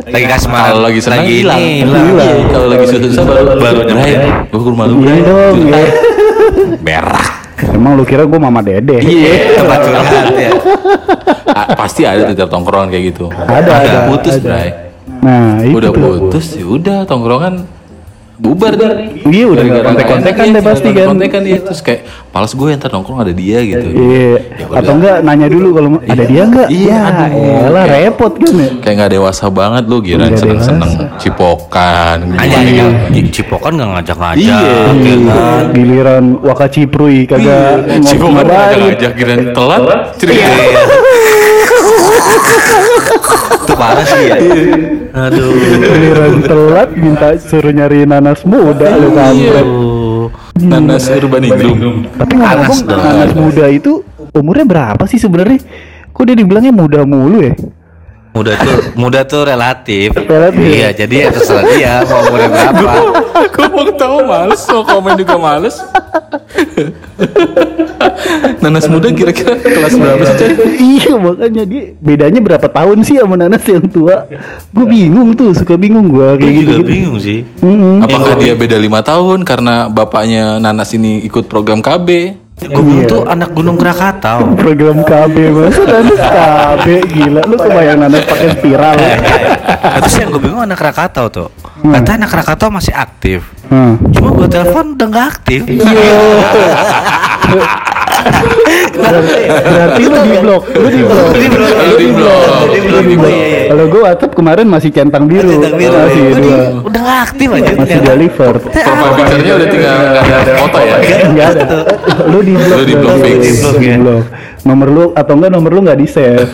Lagi 0.05 0.25
kasmaran. 0.25 0.67
kalau 0.69 0.81
lagi 0.81 0.99
senang 1.01 1.19
lagi 1.19 1.33
hilang. 1.37 1.59
Iya, 1.59 2.29
Kalau 2.47 2.67
lagi 2.71 2.85
susah 2.87 3.23
baru 3.25 3.43
baru 3.57 3.79
nyampe. 3.83 4.11
Gue 4.47 4.59
ke 4.59 4.69
rumah 4.69 4.85
lu 4.87 4.95
Iya 5.01 5.15
iya. 5.19 5.83
Berak. 6.79 7.32
Emang 7.71 7.95
lu 7.95 8.03
kira 8.03 8.27
gue 8.27 8.39
mama 8.39 8.59
dede? 8.59 8.99
Iya. 8.99 9.33
Tempat 9.63 9.79
curhat 9.85 10.27
ya. 10.35 10.51
Ah, 11.53 11.67
pasti 11.77 12.01
ada 12.03 12.27
tuh 12.27 12.35
tiap 12.35 12.49
tongkrongan 12.49 12.89
kayak 12.91 13.03
gitu. 13.13 13.25
Ada, 13.29 13.71
ada, 13.71 13.87
Udah 13.87 14.01
putus, 14.09 14.35
ada. 14.41 14.43
Bray. 14.43 14.69
Nah, 15.23 15.55
itu 15.63 15.77
Udah 15.79 15.91
putus, 15.95 16.45
ya 16.59 16.65
udah 16.67 16.97
tongkrongan 17.07 17.53
bubar 18.43 18.75
deh. 18.75 18.91
Iya, 19.23 19.45
udah 19.47 19.63
nggak 19.63 19.83
kontek-kontekan 19.87 20.45
deh 20.51 20.61
pasti 20.61 20.89
kan. 20.91 21.07
Kontekan 21.15 21.41
iya 21.47 21.59
terus 21.63 21.79
kayak 21.79 22.03
males 22.29 22.51
gue 22.51 22.69
ntar 22.75 22.91
nongkrong 22.91 23.23
ada 23.23 23.31
dia 23.31 23.63
gitu. 23.63 23.87
Iya. 23.87 24.35
Ya. 24.59 24.65
Atau 24.75 24.99
enggak 24.99 25.15
nanya 25.23 25.47
dulu 25.47 25.67
kalau 25.71 25.89
mau- 25.95 26.03
ada 26.03 26.23
dia 26.27 26.41
enggak? 26.43 26.67
Iya, 26.67 27.01
Ya, 27.31 27.55
elah 27.71 27.85
repot 27.87 28.33
kan 28.35 28.51
ya. 28.53 28.69
Kayak 28.83 28.95
nggak 28.99 29.11
dewasa 29.15 29.45
banget 29.47 29.83
lu 29.87 29.97
kira 30.03 30.27
seneng-seneng 30.35 30.91
cipokan. 31.17 32.17
Gitu. 32.35 32.87
Cipokan 33.31 33.71
nggak 33.79 33.89
ngajak-ngajak. 33.95 34.43
Iya. 34.43 34.59
ya 34.59 35.15
kan? 35.23 35.63
Giliran 35.71 36.25
Wakaciprui 36.43 37.23
kagak 37.23 37.87
Cipokan 38.03 38.43
ngabain. 38.43 38.59
agak 38.67 38.79
ngajak 38.91 39.11
kira 39.15 39.33
telat 39.55 39.81
cerita. 40.19 40.51
Itu 43.63 43.73
parah 43.75 44.05
sih 44.05 44.23
ya. 44.27 44.35
Aduh. 45.13 45.49
Giliran 45.55 46.33
telat 46.43 46.89
minta 46.97 47.27
suruh 47.39 47.73
nyari 47.73 48.05
nanas 48.07 48.43
muda 48.43 48.97
lu 48.97 49.09
kampret. 49.13 49.67
Nanas 50.63 51.03
urbaningrum. 51.09 52.07
Tapi 52.15 52.33
ngomong 52.37 52.79
dong. 52.85 53.01
nanas 53.01 53.31
muda 53.35 53.65
itu 53.69 54.03
umurnya 54.33 54.65
berapa 54.65 55.03
sih 55.09 55.21
sebenarnya? 55.21 55.59
Kok 56.13 56.23
dia 56.29 56.35
dibilangnya 56.37 56.73
muda 56.73 57.05
mulu 57.05 57.41
ya? 57.41 57.53
Muda 58.33 58.57
tuh 58.57 58.77
muda 58.97 59.19
tuh 59.29 59.45
relatif. 59.45 60.09
Relatif. 60.17 60.57
Iya, 60.57 60.89
jadi 61.05 61.15
ya 61.21 61.27
terserah 61.29 61.65
dia 61.69 61.93
mau 62.09 62.25
umurnya 62.25 62.49
berapa. 62.49 62.91
Gue 63.53 63.67
mau 63.69 63.83
ketawa 63.85 64.19
males, 64.25 64.61
mau 64.73 64.81
komen 64.81 65.13
juga 65.21 65.35
males. 65.37 65.75
Nanas 68.59 68.87
muda 68.87 69.11
kira-kira 69.11 69.59
kelas 69.59 69.93
berapa 69.93 70.23
sih 70.23 70.47
iya 70.79 71.13
makanya 71.15 71.63
dia 71.63 71.83
bedanya 71.99 72.39
berapa 72.39 72.67
tahun 72.67 73.03
sih 73.03 73.19
sama 73.19 73.35
nanas 73.35 73.63
yang 73.63 73.85
tua? 73.87 74.27
Gue 74.71 74.85
bingung 74.85 75.33
tuh, 75.33 75.51
suka 75.51 75.75
bingung 75.75 76.07
gue 76.07 76.27
Gue 76.35 76.41
kayak 76.41 76.53
gitu. 76.55 76.71
juga 76.73 76.83
bingung 76.83 77.17
sih. 77.19 77.43
Apakah 77.99 78.39
dia 78.39 78.53
beda 78.55 78.77
lima 78.77 78.99
tahun 78.99 79.43
karena 79.43 79.87
bapaknya 79.87 80.57
Nanas 80.57 80.91
ini 80.91 81.21
ikut 81.23 81.45
program 81.45 81.79
KB? 81.79 82.07
Gue 82.63 82.83
bingung 82.83 83.05
tuh 83.05 83.21
anak 83.25 83.51
Gunung 83.51 83.75
Krakatau. 83.75 84.47
Program 84.61 85.03
KB 85.03 85.35
mas, 85.51 85.77
nanas 85.83 86.21
KB 86.21 86.85
gila. 87.11 87.41
Lu 87.43 87.55
kebayang 87.57 87.99
nanas 87.99 88.23
pakai 88.23 88.47
spiral? 88.55 88.95
Terus 90.05 90.15
yang 90.21 90.29
gue 90.31 90.41
bingung 90.41 90.63
anak 90.63 90.77
Krakatau 90.79 91.25
tuh. 91.27 91.49
Kata 91.83 92.09
anak 92.15 92.29
Krakatau 92.31 92.69
masih 92.71 92.93
aktif. 92.95 93.52
Hmm. 93.65 93.95
Cuma 94.11 94.29
gue 94.33 94.47
telepon 94.47 94.85
udah 94.93 95.07
nggak 95.07 95.27
aktif. 95.29 95.61
Berarti, 98.93 99.33
berarti 99.65 100.01
lu 100.01 100.17
di 100.21 100.37
blok, 100.37 100.63
lu 100.71 100.87
di 100.87 101.01
blok, 101.01 101.27
Lu 101.27 101.39
di 101.97 102.07
blok. 102.07 102.43
lu 102.69 102.99
di 103.01 103.15
blok. 103.15 103.33
Kalau 103.65 103.85
gue 103.87 104.01
WhatsApp 104.01 104.33
kemarin 104.33 104.65
masih 104.65 104.89
centang 104.89 105.25
biru, 105.25 105.49
masih 105.49 106.21
di- 106.29 106.35
dua, 106.39 106.83
Udah 106.83 106.99
nggak 107.01 107.19
aktif 107.23 107.47
aja. 107.49 107.71
masih 107.73 107.99
deliver. 108.01 108.53
Profile 108.61 109.13
picture-nya 109.17 109.53
udah 109.55 109.67
tinggal 109.67 109.95
nggak 109.97 110.39
ada 110.39 110.53
foto 110.55 110.77
ya? 110.79 110.95
Enggak 111.23 111.47
ada. 111.49 111.65
Lu 112.25 112.39
di 112.39 112.53
blok. 112.53 112.77
Lu 112.77 112.83
di 112.83 112.95
blok. 112.95 113.15
Di 113.17 113.33
blok, 113.33 113.75
Di 113.75 113.81
di 113.81 113.97
blok. 113.97 114.23
Nomor 114.63 114.87
lu 114.87 115.03
atau 115.13 115.33
enggak 115.33 115.51
nomor 115.51 115.71
lu 115.71 115.79
enggak 115.81 115.97
di 115.97 116.07
save. 116.07 116.47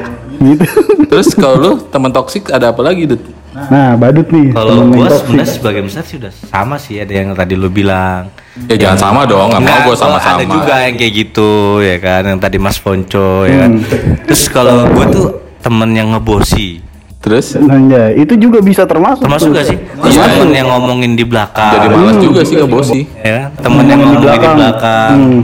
gitu. 0.46 0.66
Terus 1.06 1.28
kalau 1.32 1.56
lu 1.56 1.70
teman 1.82 2.10
toksik 2.10 2.50
ada 2.50 2.70
apa 2.70 2.82
lagi, 2.82 3.08
Dut? 3.08 3.22
Nah, 3.56 3.96
badut 3.96 4.28
nih. 4.28 4.52
Kalau 4.52 4.84
gue 4.86 5.08
sebenarnya 5.08 5.48
sebagian 5.48 5.84
besar 5.88 6.04
sih 6.04 6.16
udah 6.20 6.32
sama 6.32 6.76
sih 6.76 7.00
ada 7.00 7.08
yang 7.10 7.32
tadi 7.32 7.56
lu 7.56 7.72
bilang. 7.72 8.28
Ya 8.68 8.76
jangan 8.76 8.98
sama 9.00 9.20
dong, 9.24 9.48
nggak 9.48 9.62
mau 9.62 9.78
gua 9.84 9.96
sama-sama. 9.96 10.40
Ada 10.40 10.48
juga 10.48 10.74
yang 10.84 10.94
kayak 10.96 11.12
gitu 11.12 11.50
ya 11.80 11.96
kan, 11.96 12.22
yang 12.24 12.40
tadi 12.40 12.56
Mas 12.56 12.76
Ponco 12.76 13.44
ya 13.44 13.64
kan. 13.64 13.72
Hmm. 13.80 14.24
Terus 14.24 14.42
kalau 14.48 14.84
gue 14.86 15.04
tuh 15.12 15.26
temen 15.60 15.90
yang 15.92 16.12
ngebosi, 16.12 16.84
Terus 17.16 17.58
Nah, 17.58 17.74
ya, 17.90 18.14
itu 18.14 18.38
juga 18.38 18.62
bisa 18.62 18.86
termasuk. 18.86 19.26
termasuk 19.26 19.50
gak 19.50 19.66
sih? 19.66 19.74
Terus 19.74 20.14
Iya. 20.14 20.30
temen 20.30 20.54
yang 20.54 20.70
ngomongin 20.70 21.18
di 21.18 21.26
belakang, 21.26 21.74
jadi 21.74 21.88
malas 21.90 22.16
juga 22.22 22.40
sih 22.46 22.54
nggak 22.54 22.70
bosi. 22.70 23.00
ya? 23.18 23.50
Temen 23.50 23.82
yang 23.82 23.98
ngomongin 23.98 24.22
di 24.22 24.26
belakang, 24.46 25.10
Hmm. 25.10 25.40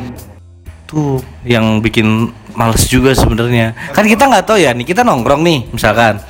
tuh 0.86 1.18
yang 1.42 1.82
bikin 1.82 2.30
males 2.54 2.86
juga 2.86 3.10
sebenarnya. 3.12 3.74
Kan 3.90 4.06
kita 4.06 4.30
nggak 4.30 4.46
tahu 4.46 4.62
ya 4.62 4.70
nih 4.70 4.86
kita 4.86 5.02
nongkrong 5.02 5.42
nih 5.42 5.58
misalkan. 5.74 6.22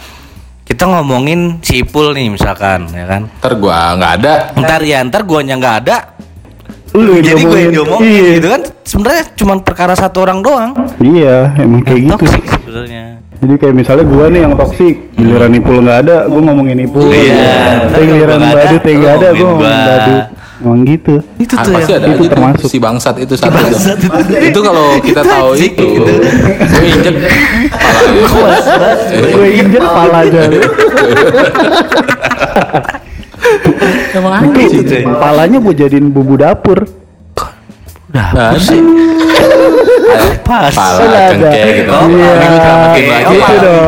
Kita 0.72 0.88
ngomongin 0.88 1.60
si 1.60 1.84
Ipul 1.84 2.16
nih 2.16 2.32
misalkan, 2.32 2.88
ya 2.96 3.04
kan? 3.04 3.28
Ntar 3.28 3.60
gua 3.60 3.92
nggak 3.92 4.12
ada. 4.16 4.34
Ntar 4.56 4.80
ya, 4.80 5.04
ntar 5.04 5.20
guanya 5.28 5.60
nggak 5.60 5.76
ada, 5.84 5.96
Lu 6.92 7.12
yang 7.12 7.24
jadi 7.24 7.42
gue 7.44 7.58
yang 7.60 7.72
diomongin 7.72 8.08
Iya. 8.08 8.32
gitu 8.36 8.48
kan 8.48 8.62
sebenarnya 8.84 9.24
cuma 9.32 9.52
perkara 9.60 9.92
satu 9.92 10.24
orang 10.24 10.40
doang 10.40 10.72
Iya, 10.96 11.56
emang 11.56 11.80
kayak 11.80 12.00
gitu. 12.04 12.12
toxic 12.14 12.44
sebenarnya 12.64 13.04
Jadi 13.36 13.54
kayak 13.58 13.74
misalnya 13.74 14.04
gua 14.06 14.24
nih 14.28 14.40
yang 14.44 14.54
toksik, 14.54 14.96
giliran 15.12 15.52
Ipul 15.52 15.76
nggak 15.82 15.98
ada, 16.04 16.16
gua 16.24 16.40
ngomongin 16.40 16.78
Ipul. 16.80 17.04
Iya. 17.04 17.92
Giliran 17.92 18.28
Gua 18.32 18.40
nggak 18.40 18.48
ada, 18.48 18.64
badut 18.64 18.82
yang 18.82 18.96
nggak 18.96 19.12
ada, 19.12 19.26
lu 19.28 19.36
gua 19.36 19.48
ngomongin 19.50 19.80
badut. 19.84 20.24
Emang 20.62 20.86
gitu. 20.86 21.18
itu 21.36 21.52
Ah, 21.52 21.64
tuh 21.64 21.72
pasti 21.74 21.90
yang 21.90 21.98
ada 21.98 22.08
itu 22.08 22.22
aja 22.22 22.30
termasuk. 22.30 22.68
si 22.70 22.78
bangsat 22.78 23.14
itu 23.18 23.34
satu 23.34 23.50
tuh. 23.50 23.98
itu 24.38 24.58
kalau 24.62 24.86
kita 25.02 25.22
tahu 25.32 25.50
itu, 25.58 25.86
gue 25.98 26.86
injek 26.88 27.14
kepala 27.66 28.54
Gue 29.34 29.48
injek 29.52 29.80
kepala 29.80 30.18
aja. 30.22 30.40
Emang 34.12 34.32
anjing. 34.38 34.70
tuh. 34.86 35.00
kepalanya 35.04 35.58
gue 35.58 35.74
jadiin 35.74 36.06
bumbu 36.08 36.38
dapur. 36.38 37.01
Udah 38.12 38.28
Nah, 38.36 38.52
sih 38.60 38.76
pas 40.46 40.68
Pala 40.68 41.32
cengkeh 41.32 41.64
gitu. 41.80 41.88
Iya. 41.88 42.32
Gue 42.36 42.58
selamatin 42.60 43.04
lagi. 43.08 43.32
Gitu 43.32 43.54
dong. 43.56 43.84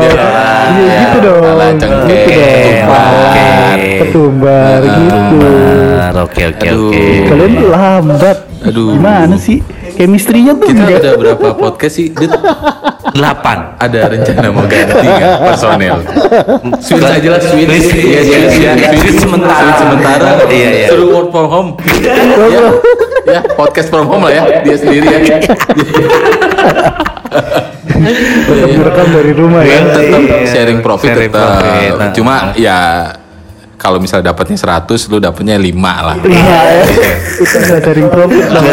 Iya 0.65 0.93
gitu 0.97 1.17
dong. 1.21 1.41
Pala 1.45 1.67
cengkeh, 1.77 2.25
Gitu 2.25 2.81
dong. 2.81 3.05
ketumbar. 4.01 4.79
Ketumbar 4.81 4.81
gitu. 4.81 5.17
Oke 6.15 6.41
oke 6.47 6.65
Aduh. 6.65 6.89
oke 6.89 7.03
Kalian 7.29 7.51
tuh 7.53 7.67
lambat. 7.69 8.37
Aduh. 8.65 8.87
Gimana 8.97 9.35
sih? 9.37 9.61
Chemistry-nya 9.95 10.53
tuh 10.53 10.67
Kita 10.67 10.83
enggak. 10.83 10.99
udah 10.99 11.13
berapa 11.15 11.47
podcast 11.55 11.95
sih? 11.95 12.11
Delapan 13.15 13.79
ada 13.79 13.99
rencana 14.11 14.47
mau 14.51 14.67
ganti 14.67 15.07
nggak 15.07 15.31
personel? 15.41 15.97
Switch 16.83 16.99
aja 17.01 17.29
lah, 17.31 17.39
switch. 17.39 17.69
Iya, 17.69 17.79
iya, 17.95 18.21
switch, 18.21 18.55
iya. 18.59 18.71
ya. 18.75 18.89
Switch 18.93 19.19
sementara. 19.19 19.71
Sementara. 19.73 20.29
Iya, 20.51 20.69
iya. 20.75 20.87
Suruh 20.91 21.07
work 21.09 21.27
from 21.31 21.47
home. 21.47 21.69
ya, 22.03 22.15
ya, 23.25 23.39
podcast 23.55 23.87
from 23.87 24.05
home 24.05 24.27
lah 24.27 24.33
ya, 24.35 24.43
dia 24.61 24.75
sendiri 24.75 25.07
ya. 25.07 25.19
Tetap 28.45 28.69
direkam 28.69 29.07
dari 29.09 29.31
rumah 29.33 29.61
ya. 29.63 29.79
tetap 29.81 30.19
Iya, 30.21 30.45
sharing 30.45 30.79
profit 30.79 31.09
sharing 31.09 31.31
tetap. 31.31 31.49
profit. 31.57 31.91
Nah. 31.95 32.11
Cuma 32.13 32.35
ya 32.53 32.77
kalau 33.85 34.01
misalnya 34.01 34.33
dapatnya 34.33 34.57
100 34.57 35.13
lu 35.13 35.21
dapatnya 35.21 35.61
5 35.61 35.77
lah. 35.77 36.17
Iya, 36.25 36.61
itu 37.37 37.57
nggak 37.61 37.81
sharing 37.85 38.09
profit 38.09 38.45
dong. 38.49 38.65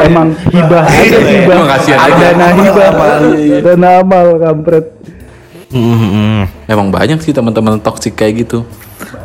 Emang 0.00 0.28
hibah 0.48 0.84
aja 0.88 1.18
hibah. 1.20 1.54
Emang 1.60 1.68
kasihan 1.76 1.98
aja. 2.00 2.26
Dana 2.32 2.46
hibah, 2.56 2.88
dana 3.60 3.88
amal 4.00 4.26
kampret. 4.40 4.86
Emang 6.64 6.88
banyak 6.88 7.20
sih 7.20 7.36
teman-teman 7.36 7.76
toxic 7.84 8.16
kayak 8.16 8.48
gitu. 8.48 8.64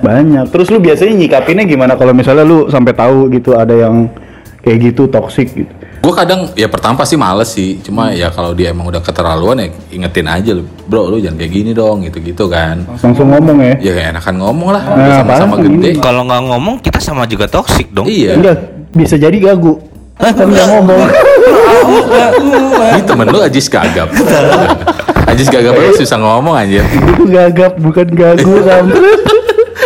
Banyak. 0.03 0.51
Terus 0.51 0.67
lu 0.67 0.83
biasanya 0.83 1.15
nyikapinnya 1.15 1.63
gimana 1.63 1.95
kalau 1.95 2.11
misalnya 2.11 2.43
lu 2.43 2.67
sampai 2.67 2.91
tahu 2.91 3.31
gitu 3.31 3.55
ada 3.55 3.71
yang 3.71 4.11
kayak 4.67 4.91
gitu 4.91 5.07
toxic 5.07 5.47
gitu. 5.55 5.71
Gue 6.01 6.13
kadang 6.17 6.50
ya 6.58 6.65
pertama 6.65 6.98
pasti 6.98 7.13
males 7.13 7.53
sih. 7.53 7.77
Cuma 7.77 8.10
ya 8.10 8.34
kalau 8.34 8.51
dia 8.51 8.74
emang 8.74 8.89
udah 8.89 9.00
keterlaluan 9.00 9.62
ya 9.62 9.67
ingetin 9.93 10.25
aja 10.25 10.51
lu. 10.51 10.65
Bro 10.89 11.08
lu 11.08 11.22
jangan 11.22 11.38
kayak 11.38 11.51
gini 11.51 11.72
dong 11.72 12.01
gitu-gitu 12.01 12.50
kan. 12.50 12.81
Langsung 12.89 13.29
ngomong 13.29 13.58
ya. 13.62 13.74
Ya 13.79 14.10
enakan 14.10 14.41
ngomong 14.41 14.70
lah. 14.74 14.81
Nah, 14.81 14.98
Udah 14.98 15.15
sama-sama 15.22 15.55
gede. 15.62 16.01
kalau 16.01 16.25
nggak 16.25 16.41
ngomong 16.41 16.75
kita 16.81 16.98
sama 16.98 17.29
juga 17.29 17.46
toxic 17.46 17.93
dong 17.93 18.10
Iya. 18.10 18.34
Enggak, 18.34 18.58
bisa 18.91 19.13
jadi 19.15 19.38
gagu. 19.38 19.77
Kan 20.17 20.34
nggak 20.34 20.67
ngomong. 20.74 21.00
Ini 22.91 23.01
temen 23.05 23.25
lu 23.29 23.39
Ajis 23.39 23.70
gagap. 23.70 24.10
Ajis 25.27 25.48
gagap 25.48 25.74
lu 25.74 25.93
susah 25.96 26.17
ngomong 26.17 26.58
anjir. 26.58 26.81
Itu 26.81 27.29
gagap 27.29 27.77
bukan 27.77 28.08
gagu 28.10 28.53
kampret. 28.60 29.22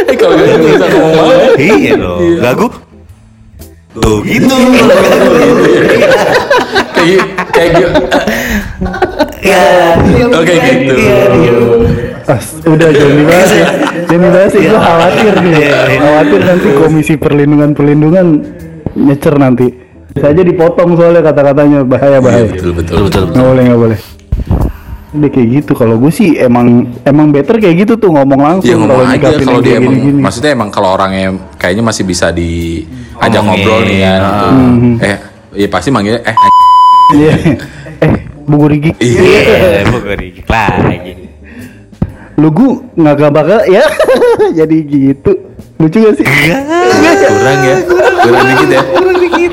Eh 0.05 0.13
kalau 0.13 0.35
gagap 0.37 0.59
bisa 0.59 0.85
ngomong 0.85 1.27
iya 1.57 1.93
dong 1.97 2.19
gagu 2.37 2.67
tuh 3.95 4.19
gitu 4.27 4.55
Kayak 6.95 7.23
kayak 7.53 7.69
gitu. 7.75 7.89
Oke 10.33 10.53
gitu. 10.57 10.95
Udah 12.65 12.89
jangan 12.89 13.15
dibahas 13.21 13.51
ya. 13.53 13.67
Jangan 14.09 14.23
dibahas 14.25 14.53
ya. 14.57 14.61
Gue 14.65 14.81
khawatir 14.81 15.33
nih. 15.37 15.53
Khawatir 16.01 16.39
nanti 16.41 16.67
komisi 16.73 17.13
perlindungan 17.15 17.69
perlindungan 17.77 18.27
nyecer 18.97 19.35
nanti. 19.37 19.67
Bisa 20.15 20.31
aja 20.31 20.41
dipotong 20.41 20.95
soalnya 20.95 21.21
kata-katanya 21.21 21.83
bahaya 21.83 22.17
Iya, 22.17 22.23
bahaya. 22.23 22.47
betul 22.47 22.71
betul. 22.71 22.95
betul 23.05 23.23
Nggak 23.35 23.45
boleh 23.45 23.63
nggak 23.67 23.81
boleh. 23.83 23.99
Udah 25.15 25.29
kayak 25.29 25.47
gitu. 25.55 25.71
Kalau 25.71 25.95
gue 25.95 26.11
sih 26.11 26.35
emang 26.35 26.67
emang 27.01 27.27
better 27.29 27.55
kayak 27.55 27.75
gitu 27.81 27.93
tuh 27.95 28.11
ngomong 28.11 28.37
langsung. 28.37 28.67
Ya 28.67 28.75
ngomong 28.75 29.07
aja 29.07 29.27
kalau 29.37 29.59
dia 29.59 29.71
kayak 29.71 29.79
emang 29.79 29.95
gini-gini. 29.95 30.19
maksudnya 30.19 30.51
emang 30.51 30.69
kalau 30.69 30.89
orangnya 30.91 31.25
kayaknya 31.55 31.83
masih 31.83 32.03
bisa 32.03 32.29
diajak 32.29 32.83
Ngomongin. 33.37 33.63
ngobrol 33.63 33.81
nih 33.81 33.99
kan 34.01 34.19
gitu. 34.21 34.45
Hmm. 34.45 34.95
Eh 34.99 35.17
ya 35.55 35.67
pasti 35.67 35.89
manggilnya 35.89 36.21
eh 36.21 36.35
Iya. 37.07 37.33
eh, 38.01 38.11
buku 38.43 38.65
Rigi. 38.67 38.91
Iya, 38.97 39.85
bukan 39.87 40.17
dikit 40.17 40.45
lagi. 40.49 41.13
Lu 42.35 42.49
gue 42.49 42.71
nggak 42.93 43.31
bakal 43.31 43.59
ya. 43.65 43.85
Jadi 44.59 44.75
gitu. 44.83 45.31
Lucu 45.75 45.97
gak 45.99 46.15
sih? 46.15 46.23
kurang 46.23 47.59
ya 47.61 47.75
kurang 48.17 48.45
dikit 48.47 48.69
ya 48.69 48.81
Kurang 48.89 49.17
dikit. 49.19 49.51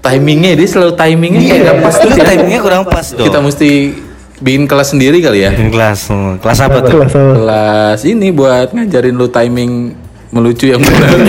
timingnya 0.00 0.50
dia 0.52 0.66
selalu 0.66 0.92
timingnya 0.92 1.46
kayak 1.46 1.62
gak 1.62 1.78
pas 1.78 1.94
tuh 1.94 2.10
ya. 2.10 2.24
timingnya 2.26 2.60
kurang 2.60 2.82
pas 2.84 3.06
dong. 3.06 3.22
kita 3.22 3.38
mesti 3.38 3.70
bikin 4.40 4.64
kelas 4.64 4.90
sendiri 4.90 5.20
kali 5.20 5.44
ya 5.44 5.52
Bikin 5.52 5.68
kelas, 5.68 6.08
hmm, 6.08 6.40
kelas 6.40 6.58
apa 6.58 6.78
tuh? 6.80 6.96
Kelas 6.98 7.12
apa? 7.12 7.32
kelas 7.36 8.00
ini 8.04 8.28
buat 8.30 8.72
ngajarin 8.72 9.12
lu 9.12 9.28
timing 9.28 9.92
melucu 10.28 10.66
yang 10.66 10.80
benar 10.80 11.10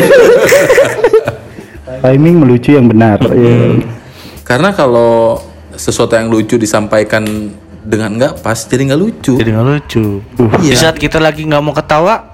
Timing 2.01 2.36
melucu 2.36 2.70
yang 2.72 2.88
benar. 2.88 3.22
Iya. 3.22 3.77
karena 4.41 4.72
kalau 4.72 5.38
sesuatu 5.72 6.12
yang 6.12 6.27
lucu 6.27 6.58
disampaikan 6.58 7.24
dengan 7.80 8.12
nggak 8.12 8.41
pas 8.41 8.58
jadi 8.60 8.89
nggak 8.89 9.00
lucu 9.00 9.34
Jadi 9.34 9.50
nggak 9.50 9.68
lucu. 9.68 10.06
Di 10.60 10.68
Iya. 10.68 10.75
saat 10.77 10.98
kita 10.98 11.18
lagi 11.18 11.44
nggak 11.44 11.62
mau 11.62 11.72
ketawa, 11.72 12.34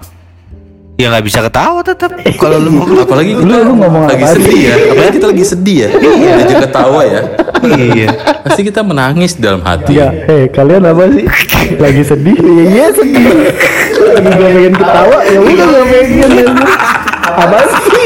ya 0.98 1.14
nggak 1.14 1.26
bisa 1.26 1.40
ketawa 1.40 1.86
tetap. 1.86 2.10
Kalau 2.36 2.58
lu 2.58 2.74
mau 2.74 2.90
apalagi 2.90 3.38
kita 3.38 3.46
Lu- 3.46 3.64
lu 3.64 3.74
ngomong 3.78 4.10
lagi 4.10 4.26
sedih 4.28 4.60
ya 4.60 4.74
apalagi 4.90 5.14
kita 5.14 5.28
lagi 5.30 5.46
sedih 5.46 5.78
ya 5.78 5.90
diajak 5.94 6.58
ketawa 6.66 7.02
ya 7.06 7.22
iya. 7.70 8.08
pasti 8.42 8.62
kita 8.66 8.82
menangis 8.82 9.38
dalam 9.38 9.62
hati 9.62 9.94
Ya, 9.94 10.10
hei 10.10 10.50
kalian 10.50 10.82
apa 10.84 11.06
sih? 11.14 11.26
Lagi 11.78 12.02
sedih? 12.02 12.34
Iya, 12.34 12.64
iya 12.66 12.86
sedih. 12.90 13.26
Lagi 14.18 14.30
gak 14.32 14.52
pengen 14.52 14.74
ketawa, 14.74 15.18
ya 15.22 15.38
udah 15.38 15.66
gak 15.68 15.86
pengen. 15.86 16.30
ya. 16.34 16.48
Apa 17.28 17.58
sih? 17.62 18.06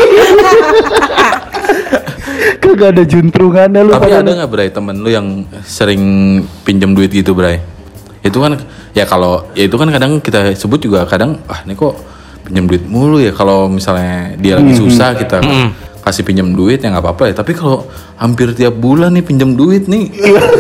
Kagak 2.58 2.90
ada 2.92 3.04
juntrungannya 3.04 3.82
lu. 3.84 3.92
Tapi 3.94 4.12
ada 4.12 4.32
nggak 4.34 4.50
Bray 4.50 4.70
temen 4.70 4.96
lu 4.98 5.08
yang 5.08 5.28
sering 5.64 6.02
pinjam 6.64 6.92
duit 6.92 7.08
gitu 7.08 7.32
Bray? 7.32 7.62
Itu 8.20 8.38
kan 8.40 8.60
ya 8.92 9.08
kalau 9.08 9.48
ya 9.54 9.64
itu 9.66 9.76
kan 9.76 9.88
kadang 9.88 10.20
kita 10.20 10.52
sebut 10.54 10.80
juga 10.82 11.06
kadang 11.06 11.40
ah 11.48 11.64
ini 11.64 11.74
kok 11.74 11.96
pinjam 12.52 12.68
duit 12.68 12.84
mulu 12.84 13.18
ya 13.18 13.32
kalau 13.32 13.66
misalnya 13.66 14.36
dia 14.36 14.60
lagi 14.60 14.76
susah 14.76 15.16
kita 15.16 15.40
kasih 16.02 16.26
pinjam 16.26 16.52
duit 16.52 16.82
ya 16.82 16.90
nggak 16.90 17.00
apa-apa 17.00 17.30
ya. 17.30 17.34
Tapi 17.38 17.54
kalau 17.54 17.86
hampir 18.18 18.52
tiap 18.52 18.74
bulan 18.74 19.14
nih 19.14 19.22
pinjam 19.22 19.54
duit 19.54 19.86
nih, 19.86 20.10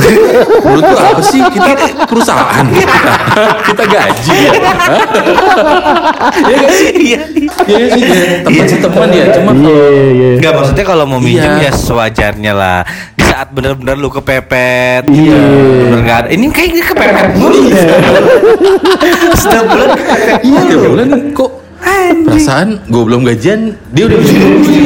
menurut 0.63 0.85
lu 0.85 0.97
apa 0.97 1.17
sih 1.19 1.41
kita 1.41 1.73
perusahaan 2.05 2.61
kita 3.67 3.83
gaji 3.83 4.37
ya? 4.37 4.51
Iya 6.37 6.55
nggak 6.55 6.71
sih? 6.71 6.89
Iya 6.93 7.19
nggak 7.25 7.89
sih 7.89 8.01
Ya, 8.05 8.37
teman 8.45 8.65
sih 8.65 8.79
teman 8.79 9.09
ya. 9.09 9.25
Cuma 9.33 9.49
Iya, 9.51 9.65
kalau 9.65 10.13
iya. 10.13 10.29
Enggak 10.37 10.53
maksudnya 10.55 10.85
kalau 10.85 11.05
mau 11.05 11.19
minjem 11.19 11.51
Iya. 11.57 11.67
ya 11.67 11.71
sewajarnya 11.73 12.53
lah. 12.53 12.79
Di 13.13 13.23
saat 13.25 13.49
benar-benar 13.49 13.97
lu 13.97 14.09
kepepet, 14.09 15.03
Iya. 15.05 15.09
gitu. 15.09 15.37
Bener 15.83 15.99
nggak 16.01 16.17
ada. 16.21 16.27
Ini 16.29 16.45
kayak 16.47 16.69
ini 16.69 16.81
kepepet 16.81 17.27
mulu. 17.35 17.61
Setiap 19.35 19.65
bulan 19.65 19.89
kepepet 19.95 20.39
Iya 20.43 20.61
mulu. 20.69 20.87
bulan 20.93 21.07
kok 21.33 21.51
perasaan 22.25 22.67
gue 22.87 23.03
belum 23.03 23.21
gajian 23.25 23.59
dia 23.91 24.03
udah 24.07 24.17
bisa 24.21 24.35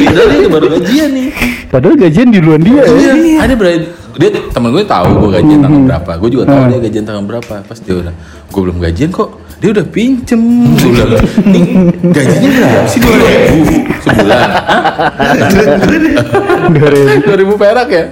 padahal 0.06 0.28
dia 0.32 0.50
baru 0.50 0.68
gajian 0.80 1.10
nih. 1.12 1.30
Padahal 1.70 1.96
gajian 2.00 2.28
di 2.32 2.40
luar 2.40 2.60
dia. 2.64 2.82
Ya. 2.88 3.14
iya. 3.14 3.38
Ada 3.44 3.54
berarti 3.60 3.88
dia 4.16 4.30
teman 4.32 4.70
gue 4.72 4.84
tahu 4.88 5.08
gue 5.28 5.30
gajian 5.42 5.60
tanggal 5.60 5.82
berapa. 5.84 6.12
Gue 6.20 6.30
juga 6.32 6.44
tahu 6.48 6.62
dia 6.72 6.80
gajian 6.88 7.04
tanggal 7.04 7.24
berapa. 7.28 7.56
Pas 7.68 7.78
dia 7.80 7.96
udah 8.00 8.14
gue 8.48 8.62
belum 8.62 8.78
gajian 8.80 9.10
kok. 9.12 9.30
Dia 9.60 9.70
udah 9.72 9.86
pinjem. 9.88 10.42
Gue 10.76 10.92
bilang 10.92 11.12
gajinya 12.12 12.50
berapa 12.56 12.88
sih? 12.92 13.00
Dua 13.00 13.16
ribu 13.16 13.76
sebulan. 14.04 14.50
Dua 16.76 16.90
ribu. 16.92 17.12
dua 17.24 17.38
ribu 17.40 17.54
perak 17.56 17.88
ya? 17.92 18.04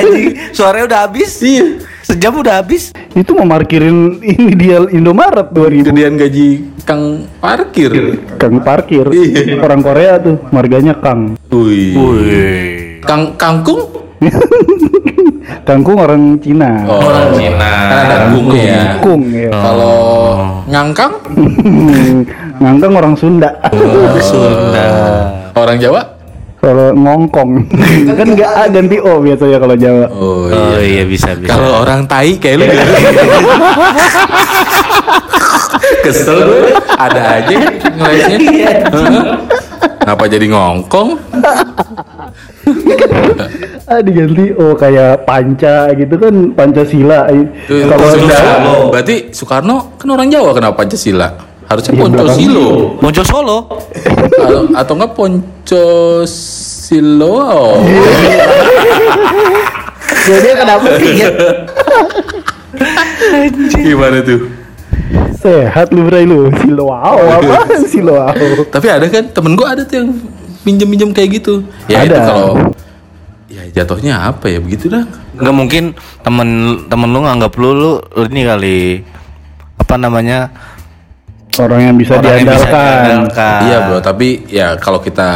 Anjing, 0.00 0.28
suaranya 0.52 0.84
udah 0.88 1.00
habis. 1.08 1.32
iya 1.44 1.93
Sejam 2.14 2.30
udah 2.38 2.62
habis. 2.62 2.94
Itu 3.10 3.34
mau 3.34 3.42
markirin 3.42 4.22
ini 4.22 4.54
dia 4.54 4.78
Indomaret 4.86 5.50
2000 5.50 5.90
gedean 5.90 6.14
gaji 6.14 6.62
kang 6.86 7.26
parkir 7.42 8.22
Kang 8.38 8.62
parkir. 8.62 9.02
Iya. 9.10 9.58
Orang 9.58 9.82
Korea 9.82 10.22
tuh 10.22 10.38
marganya 10.54 10.94
Kang. 10.94 11.34
wih 11.50 13.02
kang 13.02 13.34
kangkung 13.34 13.82
Kangkung 15.68 15.98
orang 15.98 16.38
Cina. 16.38 16.86
oh, 16.86 17.02
Orang 17.02 17.34
Cina. 17.34 17.72
kan 17.90 17.98
ada 18.06 18.16
kungnya 18.30 18.62
ya 18.62 19.50
ya. 19.50 19.50
kalau 19.50 19.96
ngangkang 20.70 21.12
Ngangkang 22.62 22.92
orang 22.94 23.14
Sunda. 23.18 23.50
Sunda. 24.22 24.86
orang 25.56 25.76
Jawa 25.82 26.03
Kalau 26.64 26.96
ngongkong 26.96 27.68
kan 28.18 28.26
nggak 28.32 28.50
A 28.56 28.64
ganti 28.72 28.96
O 28.96 29.20
biasanya 29.20 29.60
kalau 29.60 29.76
Jawa. 29.76 30.08
oh 30.08 30.48
Oh 30.48 30.80
iya 30.80 31.04
bisa 31.04 31.36
bisa. 31.36 31.52
Kalau 31.52 31.84
orang 31.84 32.08
tai 32.08 32.40
kayak 32.40 32.56
lu 32.56 32.64
gitu. 32.64 32.80
Kesel 36.08 36.38
gue. 36.40 36.72
Ada 36.96 37.20
aja 37.44 37.56
ngelesnya. 37.92 38.38
Heeh. 38.88 39.24
Kenapa 40.00 40.24
jadi 40.24 40.46
ngongkong? 40.48 41.08
Ah 43.84 44.00
diganti 44.00 44.48
O 44.56 44.72
kayak 44.72 45.28
panca 45.28 45.92
gitu 45.92 46.16
kan 46.16 46.32
Pancasila. 46.56 47.28
Kalau 47.68 48.08
Sunda. 48.16 48.32
Jawa 48.32 48.88
Berarti 48.88 49.28
Soekarno 49.28 50.00
kan 50.00 50.08
orang 50.08 50.32
Jawa 50.32 50.56
kenapa 50.56 50.80
Pancasila? 50.80 51.28
Harusnya 51.68 51.92
Iya, 51.92 52.00
Ponco. 52.00 52.24
Silo. 52.32 52.68
Ponco 52.96 53.20
Solo. 53.20 53.58
atau, 54.40 54.60
atau 54.72 54.92
enggak 54.96 55.12
Ponco 55.12 55.53
Silo. 56.28 57.80
ya 60.28 60.36
dia 60.40 60.54
kenapa 60.56 60.88
sih? 61.00 61.12
Gimana 63.72 64.20
tuh? 64.20 64.40
Sehat 65.40 65.92
lu 65.92 66.08
Bray 66.08 66.24
lu. 66.24 66.48
Siloao 66.60 67.20
apa? 67.40 67.68
Siloao. 67.84 68.64
Tapi 68.68 68.86
ada 68.88 69.06
kan 69.08 69.24
temen 69.28 69.52
gua 69.56 69.76
ada 69.76 69.84
tuh 69.84 70.04
yang 70.04 70.08
pinjem-pinjem 70.64 71.12
kayak 71.12 71.40
gitu. 71.40 71.64
Ya 71.86 72.04
itu 72.04 72.16
Ada. 72.16 72.24
kalau 72.24 72.52
ya 73.52 73.62
jatuhnya 73.70 74.32
apa 74.32 74.48
ya 74.48 74.58
begitu 74.58 74.88
dah. 74.88 75.04
Nggak 75.36 75.54
mungkin 75.54 75.84
temen 76.24 76.48
temen 76.88 77.08
lu 77.12 77.20
nganggap 77.22 77.52
lu 77.60 77.70
lu 77.76 77.92
ini 78.32 78.42
kali 78.48 78.78
apa 79.76 79.94
namanya 80.00 80.48
Orang 81.60 81.80
yang 81.82 81.94
bisa 81.94 82.18
orang 82.18 82.34
yang 82.40 82.50
bisa 82.50 82.66
diandalkan. 82.66 82.98
diandalkan. 83.06 83.58
Iya 83.62 83.78
bro, 83.86 83.98
tapi 84.02 84.28
ya 84.50 84.68
kalau 84.78 84.98
kita 84.98 85.28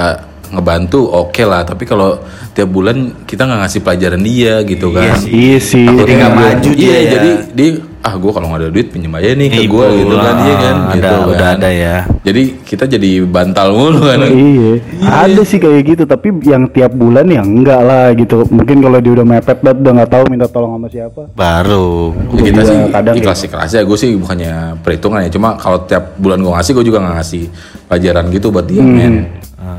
ngebantu 0.51 1.01
oke 1.07 1.43
lah. 1.45 1.63
Tapi 1.63 1.85
kalau 1.85 2.19
tiap 2.53 2.69
bulan 2.73 3.23
kita 3.23 3.47
nggak 3.47 3.61
ngasih 3.67 3.81
pelajaran 3.85 4.23
dia 4.25 4.55
gitu 4.67 4.91
kan. 4.91 5.05
Iya 5.05 5.15
sih. 5.21 5.31
Iya 5.31 5.59
sih. 5.63 5.87
Jadi 5.87 6.13
nggak 6.19 6.35
maju 6.35 6.71
dia 6.75 6.87
Iya, 6.89 6.99
ya. 6.99 7.11
jadi 7.15 7.31
dia 7.55 7.69
ah 7.99 8.15
gue 8.15 8.31
kalau 8.31 8.47
nggak 8.49 8.61
ada 8.63 8.71
duit 8.71 8.89
pinjem 8.95 9.11
aja 9.11 9.35
nih 9.35 9.49
ke 9.51 9.63
gue 9.67 9.87
gitu 10.01 10.15
kan 10.17 10.35
iya 10.47 10.55
kan. 10.57 10.77
ada 10.79 10.95
gitu 10.95 11.09
kan. 11.11 11.31
udah 11.35 11.49
ada 11.59 11.69
ya. 11.69 11.97
Jadi 12.23 12.43
kita 12.63 12.85
jadi 12.87 13.11
bantal 13.27 13.69
mulu 13.75 14.01
kan. 14.07 14.19
Iya, 14.29 14.73
ada 15.03 15.43
sih 15.43 15.59
kayak 15.59 15.81
gitu, 15.83 16.03
tapi 16.07 16.29
yang 16.47 16.71
tiap 16.71 16.95
bulan 16.95 17.27
ya 17.27 17.43
enggak 17.43 17.81
lah 17.83 18.15
gitu. 18.15 18.47
Mungkin 18.49 18.79
kalau 18.85 18.99
dia 19.03 19.13
udah 19.19 19.27
mepet 19.27 19.59
banget 19.65 19.79
udah 19.83 19.93
nggak 19.99 20.11
tahu 20.13 20.25
minta 20.31 20.47
tolong 20.47 20.73
sama 20.79 20.89
siapa. 20.89 21.23
Baru. 21.35 22.15
Ya, 22.39 22.43
kita 22.47 22.61
Juga 22.63 22.63
sih 22.71 22.77
kadang 22.93 23.15
ikhlas 23.19 23.41
ikhlas 23.45 23.71
ya. 23.75 23.83
Gue 23.83 23.99
sih 23.99 24.11
bukannya 24.15 24.79
perhitungan 24.81 25.27
ya. 25.27 25.31
Cuma 25.33 25.59
kalau 25.59 25.83
tiap 25.85 26.15
bulan 26.21 26.39
gue 26.39 26.53
ngasih, 26.55 26.73
gue 26.79 26.85
juga 26.87 26.99
nggak 27.03 27.17
ngasih 27.19 27.45
pelajaran 27.91 28.25
gitu 28.31 28.47
buat 28.55 28.67
dia 28.69 28.83
men. 28.85 29.27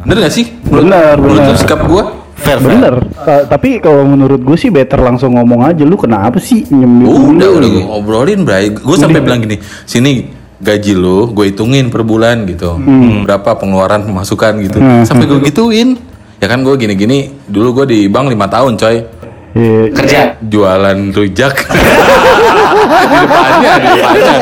Bener 0.05 0.27
gak 0.27 0.33
sih? 0.35 0.45
Menurut, 0.69 0.85
menurut 1.17 1.39
benar. 1.39 1.55
lu 1.55 1.59
sikap 1.59 1.81
gue? 1.87 2.03
Fair, 2.39 2.57
fair. 2.57 2.71
Bener, 2.71 2.95
Ta- 3.13 3.45
tapi 3.45 3.77
kalau 3.77 4.03
menurut 4.03 4.39
gue 4.39 4.55
sih 4.55 4.69
better 4.69 4.97
langsung 4.97 5.35
ngomong 5.35 5.63
aja 5.65 5.83
lu 5.83 5.93
kenapa 5.93 6.37
sih 6.37 6.63
duit 6.63 6.81
Udah, 6.81 6.87
mulu? 6.87 7.59
udah 7.59 7.69
gue 7.69 7.83
ngobrolin, 7.83 8.39
Bray. 8.41 8.71
Gue 8.71 8.95
sampai 8.95 9.19
bilang 9.19 9.39
gini, 9.39 9.55
sini 9.83 10.31
gaji 10.57 10.91
lu 10.91 11.29
gue 11.29 11.45
hitungin 11.47 11.87
per 11.87 12.01
bulan 12.01 12.43
gitu. 12.43 12.79
Berapa 13.21 13.55
pengeluaran 13.55 14.03
pemasukan 14.03 14.53
gitu. 14.61 14.77
Hmm. 14.77 15.03
Sampai 15.03 15.25
gue 15.25 15.39
gituin. 15.43 15.99
Ya 16.39 16.47
kan 16.47 16.63
gue 16.63 16.71
gini-gini, 16.73 17.35
dulu 17.45 17.83
gue 17.83 17.85
di 17.89 17.99
bank 18.07 18.27
lima 18.27 18.47
tahun 18.47 18.75
coy. 18.75 18.97
Iya, 19.49 19.81
Kerja. 19.91 20.19
Jualan 20.39 21.09
rujak. 21.09 21.53
di 21.59 21.81
depannya, 23.17 23.73
di 23.75 23.87
depannya. 23.91 24.37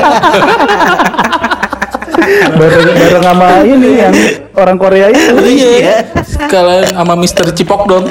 Bareng 2.58 2.86
bareng 2.98 3.24
sama 3.24 3.48
ini 3.64 3.90
yang 4.00 4.14
orang 4.56 4.78
Korea 4.78 5.08
itu. 5.12 5.36
Iya. 5.38 6.06
Sekalian 6.26 6.92
sama 6.92 7.14
Mr. 7.16 7.46
Cipok 7.56 7.82
dong. 7.88 8.04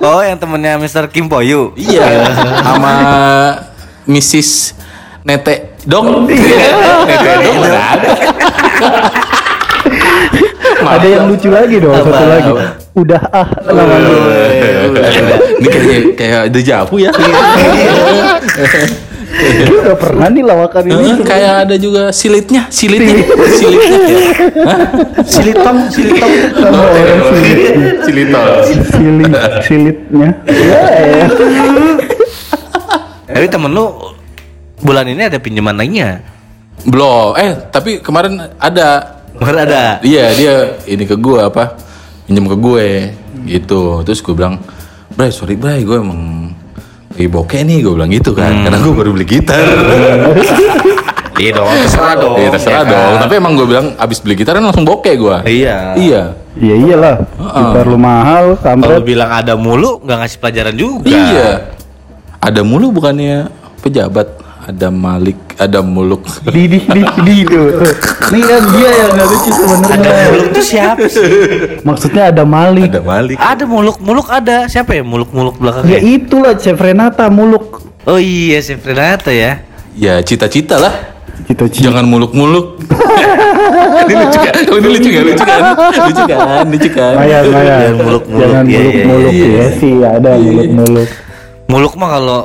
Oh, 0.00 0.20
yang 0.20 0.36
temennya 0.36 0.76
Mr. 0.76 1.08
Kim 1.08 1.28
Poyu. 1.28 1.72
Iya. 1.76 2.28
Sama 2.60 2.94
Mrs. 4.04 4.74
Nete 5.24 5.80
dong. 5.88 6.28
Nete 6.28 7.30
dong 7.40 7.56
udah 7.64 7.84
ada. 7.96 8.08
Ada 10.84 11.06
yang 11.08 11.24
lucu 11.32 11.48
lagi 11.48 11.76
dong, 11.80 11.96
satu 11.96 12.12
Apa? 12.12 12.28
lagi. 12.28 12.50
Udah 12.94 13.22
ah 13.32 13.48
namanya. 13.66 14.14
Ini 15.58 15.68
kayak 15.68 16.02
kayak 16.14 16.42
dejavu 16.52 16.96
ya. 17.00 17.10
Gue 19.68 19.78
udah 19.82 19.96
pernah 19.98 20.26
nih 20.30 20.44
lawakan 20.46 20.84
ini. 20.88 21.10
Kayak 21.26 21.54
ada 21.68 21.76
juga 21.76 22.14
silitnya, 22.14 22.70
silitnya, 22.70 23.24
silitnya. 23.50 23.98
ya. 23.98 24.18
Silitong, 25.24 25.78
silitong. 25.90 26.32
Sama 26.54 26.78
orang 26.78 27.20
silit, 28.06 28.38
silitnya. 29.64 30.28
Ya, 30.46 30.82
ya. 31.02 31.26
Tapi 33.34 33.46
temen 33.50 33.70
lu 33.74 34.14
bulan 34.84 35.10
ini 35.10 35.26
ada 35.26 35.38
pinjaman 35.42 35.74
lainnya. 35.74 36.22
Belum. 36.86 37.34
Eh, 37.34 37.56
tapi 37.72 37.98
kemarin 37.98 38.38
ada. 38.60 39.18
Kemarin 39.34 39.60
ada. 39.66 39.82
Iya, 40.04 40.24
dia 40.36 40.54
ini 40.86 41.02
ke 41.08 41.18
gue 41.18 41.42
apa? 41.42 41.74
Pinjam 42.28 42.46
ke 42.46 42.56
gue 42.60 42.86
gitu. 43.48 44.04
Terus 44.06 44.20
gue 44.22 44.34
bilang, 44.36 44.62
"Bray, 45.18 45.34
sorry 45.34 45.58
Bray, 45.58 45.82
gue 45.82 45.98
emang 45.98 46.52
lagi 47.14 47.28
bokeh 47.30 47.60
nih." 47.62 47.78
Gue 47.80 47.92
bilang 47.96 48.10
gitu 48.10 48.30
kan. 48.34 48.52
Karena 48.66 48.78
gue 48.82 48.94
baru 48.94 49.10
beli 49.14 49.26
gitar. 49.26 49.62
Iya 51.34 51.50
dong, 51.50 51.66
terserah 51.66 52.14
dong. 52.14 52.38
Iya, 52.38 52.48
terserah 52.54 52.74
ya 52.78 52.84
kan? 52.86 52.94
dong. 52.94 53.14
Tapi 53.26 53.32
emang 53.42 53.52
gue 53.58 53.66
bilang 53.66 53.86
abis 53.98 54.22
beli 54.22 54.38
gitar 54.38 54.54
kan 54.54 54.62
langsung 54.62 54.86
bokeh 54.86 55.18
gue. 55.18 55.36
Iya. 55.50 55.98
Iya. 55.98 56.22
Ya 56.54 56.74
iyalah. 56.78 57.16
Gitar 57.34 57.84
lu 57.90 57.98
mahal, 57.98 58.54
Kalau 58.62 59.02
bilang 59.02 59.34
ada 59.34 59.58
mulu 59.58 59.98
nggak 60.06 60.18
ngasih 60.22 60.38
pelajaran 60.38 60.74
juga. 60.78 61.10
Iya. 61.10 61.74
Ada 62.38 62.62
mulu 62.62 62.94
bukannya 62.94 63.50
pejabat. 63.82 64.43
Ada 64.64 64.88
Malik, 64.88 65.36
ada 65.60 65.84
Muluk. 65.84 66.24
Di 66.54 66.64
di 66.64 66.80
di 66.80 67.00
di 67.20 67.36
tuh. 67.44 67.68
Nih 68.32 68.42
kan 68.42 68.62
dia 68.72 68.90
yang 68.96 69.10
nggak 69.12 69.28
lucu 69.28 69.50
Ada 69.52 69.60
sebenarnya. 69.60 70.24
muluk 70.32 70.48
tuh 70.50 70.64
siapa 70.64 71.04
sih? 71.04 71.28
Maksudnya 71.84 72.22
ada 72.32 72.42
Malik. 72.48 72.88
Ada 72.88 73.00
Malik. 73.04 73.36
ada 73.36 73.64
muluk, 73.68 73.96
muluk 74.00 74.26
ada. 74.26 74.64
Siapa 74.64 74.96
ya 74.96 75.04
muluk 75.04 75.28
muluk 75.30 75.54
Ya 75.54 75.60
belakangnya? 75.60 75.98
itulah 76.00 76.56
Chef 76.56 76.80
Renata 76.80 77.28
muluk. 77.28 77.84
Oh 78.04 78.16
iya, 78.16 78.56
si 78.58 78.72
Renata 78.74 79.28
ya. 79.28 79.60
Ya 79.92 80.24
cita-cita 80.24 80.80
lah. 80.80 80.96
Cita-cita. 81.44 81.92
Jangan 81.92 82.08
muluk-muluk. 82.08 82.80
ini 84.08 84.14
lucu 84.16 84.38
kan? 84.40 84.54
Oh, 84.64 84.76
ini 84.80 84.88
lucu 84.90 85.08
kan? 85.10 85.22
Lucu 85.24 85.44
kan? 85.44 85.60
Lucu 85.76 86.22
kan? 86.24 86.64
Lucu 86.64 86.88
kan? 86.88 87.12
Mayan, 87.20 87.42
mayan. 87.52 87.80
Jangan 87.84 87.94
muluk-muluk. 88.00 88.40
Jangan 88.48 88.64
Iya, 88.64 88.80
iya, 88.80 88.80
muluk-muluk 89.04 89.32
iya. 89.34 89.46
ya 89.52 89.66
sih 89.76 89.94
ada 90.00 90.30
muluk-muluk. 90.34 91.08
Muluk 91.64 91.92
mah 91.96 92.08
kalau 92.12 92.40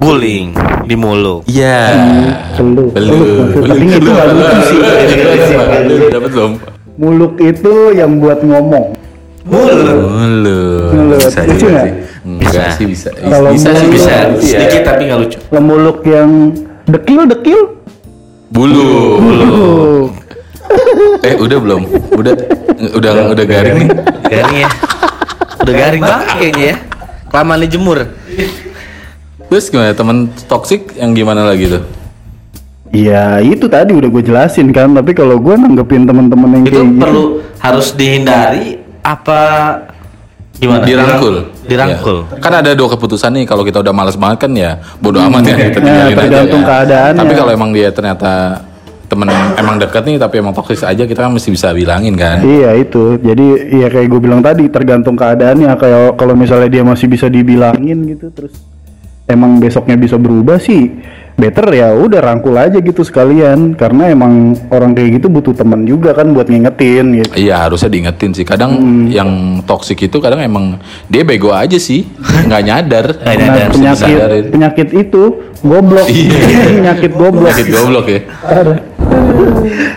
guling 0.00 0.56
di 0.88 0.94
muluk. 0.96 1.44
Iya. 1.44 1.92
Belum. 2.56 2.88
Belum. 2.90 3.68
Tapi 3.68 3.84
itu 3.86 4.08
nggak 4.08 4.26
lucu 4.32 4.58
sih. 4.64 4.78
Belum. 4.80 6.08
Dapat 6.08 6.30
belum? 6.32 6.52
Muluk 6.96 7.34
itu 7.38 7.72
yang 7.92 8.16
buat 8.16 8.40
ngomong. 8.40 8.96
Muluk. 9.44 10.00
Muluk. 10.90 11.20
Bisa 11.20 11.40
Lucu 11.44 11.66
nggak? 11.68 11.84
sih. 11.84 11.92
Enggak 12.20 12.68
sih 12.76 12.86
bisa. 12.88 13.08
Kalau 13.12 13.50
Bisa 13.52 13.68
sih 13.76 13.88
bisa. 13.88 14.14
Bisa 14.36 14.56
sedikit 14.56 14.82
tapi 14.84 15.02
nggak 15.08 15.18
lucu. 15.20 15.38
Lemuluk 15.52 15.98
yang 16.04 16.28
dekil 16.88 17.22
dekil. 17.28 17.60
Bulu. 18.50 19.20
Muluk. 19.20 20.10
Eh 21.20 21.34
udah 21.34 21.58
belum? 21.58 21.82
Udah 22.14 22.32
udah 22.94 23.12
udah 23.34 23.44
garing 23.44 23.84
nih. 23.84 23.88
Garing 24.30 24.56
ya. 24.62 24.70
Udah 25.60 25.74
garing 25.74 26.02
banget 26.02 26.26
kayaknya 26.38 26.64
ya. 26.64 26.76
Kelamaan 27.26 27.60
dijemur. 27.66 27.98
Terus 29.50 29.66
gimana 29.66 29.90
teman 29.90 30.30
toksik 30.46 30.94
yang 30.94 31.10
gimana 31.10 31.42
lagi 31.42 31.66
tuh? 31.66 31.82
Ya 32.94 33.42
itu 33.42 33.66
tadi 33.66 33.94
udah 33.94 34.06
gue 34.06 34.22
jelasin 34.22 34.70
kan. 34.70 34.94
Tapi 34.94 35.10
kalau 35.10 35.42
gue 35.42 35.54
nanggepin 35.58 36.06
teman-teman 36.06 36.62
yang 36.62 36.64
Itu 36.66 36.70
kayak 36.70 36.86
gitu, 36.86 37.02
perlu 37.02 37.24
harus 37.58 37.88
dihindari 37.98 38.78
apa 39.02 39.40
gimana? 40.54 40.86
Dirangkul. 40.86 41.50
Dirangkul. 41.66 42.18
Ya. 42.30 42.38
Kan 42.38 42.52
ada 42.62 42.70
dua 42.78 42.94
keputusan 42.94 43.42
nih 43.42 43.44
kalau 43.50 43.66
kita 43.66 43.82
udah 43.82 43.90
males 43.90 44.14
banget 44.14 44.46
kan 44.46 44.52
ya 44.54 44.78
bodo 45.02 45.18
amat 45.18 45.42
ya 45.42 45.54
kita 45.74 45.78
Ya, 45.82 45.82
tinggalin 45.82 46.06
aja 46.06 46.18
tergantung 46.22 46.62
ya. 46.62 46.66
keadaannya. 46.70 47.20
Tapi 47.26 47.32
kalau 47.34 47.50
emang 47.50 47.70
dia 47.74 47.88
ternyata 47.90 48.32
temen 49.10 49.26
emang 49.58 49.74
dekat 49.82 50.06
nih 50.06 50.16
tapi 50.22 50.38
emang 50.38 50.54
toksis 50.54 50.86
aja 50.86 51.02
kita 51.02 51.26
kan 51.26 51.34
mesti 51.34 51.50
bisa 51.50 51.74
bilangin 51.74 52.14
kan. 52.14 52.38
Iya 52.46 52.78
itu, 52.78 53.18
jadi 53.18 53.46
ya 53.82 53.90
kayak 53.90 54.06
gue 54.06 54.20
bilang 54.22 54.38
tadi 54.38 54.70
tergantung 54.70 55.18
keadaannya. 55.18 55.74
Kayak 55.74 56.14
kalau 56.14 56.38
misalnya 56.38 56.70
dia 56.70 56.86
masih 56.86 57.10
bisa 57.10 57.26
dibilangin 57.26 58.06
gitu, 58.06 58.30
terus 58.30 58.54
emang 59.30 59.56
besoknya 59.56 59.94
bisa 59.94 60.14
berubah 60.14 60.56
sih, 60.56 60.90
better 61.34 61.64
ya 61.70 61.90
udah 61.90 62.20
rangkul 62.20 62.52
aja 62.52 62.76
gitu 62.76 63.00
sekalian. 63.00 63.72
Karena 63.72 64.08
emang 64.08 64.32
orang 64.68 64.92
kayak 64.92 65.16
gitu 65.16 65.26
butuh 65.26 65.52
teman 65.52 65.82
juga 65.82 66.12
kan 66.12 66.30
buat 66.30 66.46
ngingetin 66.46 67.16
gitu. 67.16 67.32
Iya 67.36 67.64
harusnya 67.64 67.88
diingetin 67.88 68.30
sih. 68.32 68.42
Kadang 68.42 68.72
Hmm. 68.72 69.06
yang 69.08 69.30
toksik 69.62 70.00
itu 70.00 70.18
kadang 70.18 70.40
emang 70.40 70.76
dia 71.06 71.22
bego 71.22 71.50
aja 71.50 71.76
sih, 71.76 72.04
nggak 72.46 72.62
nyadar. 72.62 73.06
Nggak 73.16 73.24
Nah, 73.24 73.34
nyadar. 73.36 73.60
Harus 73.62 73.76
penyakit 73.76 74.04
disadarin. 74.04 74.44
penyakit 74.50 74.88
itu 74.92 75.22
goblok, 75.60 76.06
penyakit 76.76 77.12
goblok. 77.12 77.46
Penyakit 77.48 77.68
goblok 77.70 78.06
ya. 78.06 78.20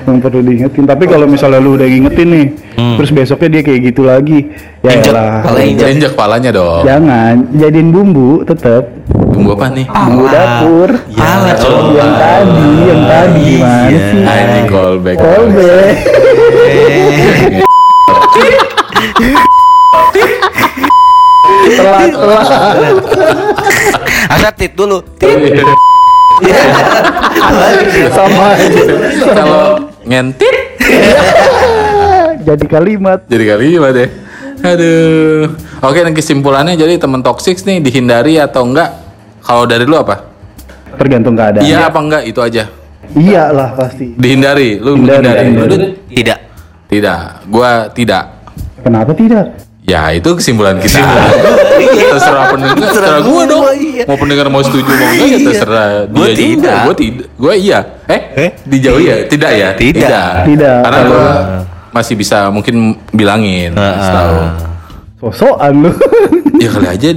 Yang 0.04 0.18
perlu 0.20 0.40
diingetin. 0.42 0.84
Tapi 0.84 1.04
kalau 1.06 1.26
misalnya 1.26 1.60
lu 1.60 1.76
udah 1.76 1.88
ngingetin 1.88 2.28
nih, 2.30 2.46
terus 2.74 3.10
besoknya 3.10 3.50
dia 3.52 3.62
kayak 3.64 3.80
gitu 3.86 4.02
lagi, 4.04 4.40
ya 4.80 4.92
Injek, 4.92 5.14
lah. 5.14 5.42
pala 5.42 5.60
injek. 5.62 5.88
Injek 5.90 6.12
palanya 6.14 6.50
dong. 6.50 6.84
Jangan 6.84 7.36
jadiin 7.54 7.90
bumbu 7.90 8.42
tetap 8.44 8.84
Tunggu 9.30 9.54
apa 9.54 9.66
nih? 9.70 9.86
bumbu 9.86 10.26
dapur. 10.28 10.90
Pala, 11.10 11.48
Ya, 11.48 11.54
Cok. 11.56 11.82
yang 11.92 12.14
tadi, 12.16 12.68
yang 12.84 13.02
tadi 13.04 13.42
gimana 13.58 13.88
Iya. 13.88 14.00
sih? 14.04 14.22
Ah, 14.24 14.38
ini 14.40 14.62
callback. 14.68 15.18
Callback. 15.18 15.96
telat 21.70 22.12
telat 22.12 22.48
Asal 24.30 24.52
tit 24.56 24.72
dulu. 24.74 25.00
sama 28.10 28.46
aja. 28.58 28.84
Kalau 29.24 29.66
ngentit 30.04 30.56
jadi 32.46 32.66
kalimat 32.68 33.20
jadi 33.26 33.44
kalimat 33.50 33.92
deh. 33.92 34.10
Aduh. 34.64 35.52
Oke, 35.82 36.00
dan 36.00 36.14
kesimpulannya 36.14 36.76
jadi 36.76 36.96
teman 36.96 37.20
toksik 37.20 37.60
nih 37.60 37.80
dihindari 37.80 38.40
atau 38.40 38.64
enggak? 38.64 38.96
Kalau 39.40 39.64
dari 39.66 39.84
lu 39.84 39.96
apa? 39.96 40.32
tergantung 40.94 41.34
keadaan 41.34 41.66
Iya 41.66 41.90
apa 41.90 42.00
enggak? 42.00 42.24
Itu 42.24 42.40
aja. 42.40 42.70
iyalah 43.12 43.74
pasti 43.74 44.14
Dihindari. 44.14 44.78
Lu 44.78 44.94
Hindari, 44.94 45.20
menghindari. 45.20 45.44
hindari. 45.44 45.68
Lu 45.68 45.88
Tidak. 46.08 46.40
Tidak. 46.88 47.20
Gua 47.50 47.70
tidak. 47.90 48.24
kenapa 48.80 49.12
tidak 49.12 49.46
Ya 49.84 50.16
itu 50.16 50.32
kesimpulan 50.32 50.80
kita. 50.80 51.04
terserah 52.14 52.56
pendengar, 52.56 52.78
terserah 52.88 53.20
gue 53.20 53.42
dong. 53.44 53.64
Mau 54.08 54.16
pendengar 54.16 54.48
mau 54.48 54.64
setuju 54.64 54.88
mau 54.88 55.12
enggak 55.12 55.28
ya 55.28 55.38
terserah 55.44 55.88
Gua 56.08 56.24
dia 56.24 56.32
juga. 56.32 56.40
tidak. 56.40 56.78
Gue 56.80 56.96
tidak. 56.96 57.28
Gue 57.36 57.54
iya. 57.60 57.80
Eh? 58.08 58.22
Eh? 58.38 58.50
Dijauhi 58.64 59.04
ya? 59.04 59.16
Tidak 59.28 59.52
ya? 59.52 59.70
Tidak. 59.76 60.32
Tidak. 60.48 60.78
Karena 60.80 61.00
Kalau- 61.02 61.12
gue 61.12 61.28
masih 61.94 62.18
bisa 62.18 62.50
mungkin 62.50 62.98
bilangin. 63.10 63.72
kasih 63.72 64.12
tahu. 64.12 64.38
sosokan 65.22 65.74
lu 65.80 65.92
Ya 66.64 66.70
kali 66.70 66.88
aja 66.90 67.10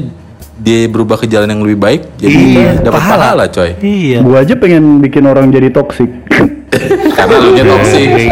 dia 0.57 0.81
berubah 0.89 1.17
ke 1.17 1.27
jalan 1.27 1.49
yang 1.49 1.63
lebih 1.63 1.79
baik. 1.79 2.03
Jadi 2.17 2.57
Iya, 2.57 2.81
dapat 2.81 2.99
pahala. 2.99 3.19
pahala 3.37 3.45
coy. 3.49 3.71
Iya. 3.79 4.19
gua 4.21 4.41
aja 4.41 4.55
pengen 4.57 5.01
bikin 5.01 5.25
orang 5.25 5.49
jadi 5.49 5.69
toksik 5.69 6.09
Karena 7.17 7.37
lu 7.39 7.51
nya 7.53 7.65
toksik. 7.65 8.09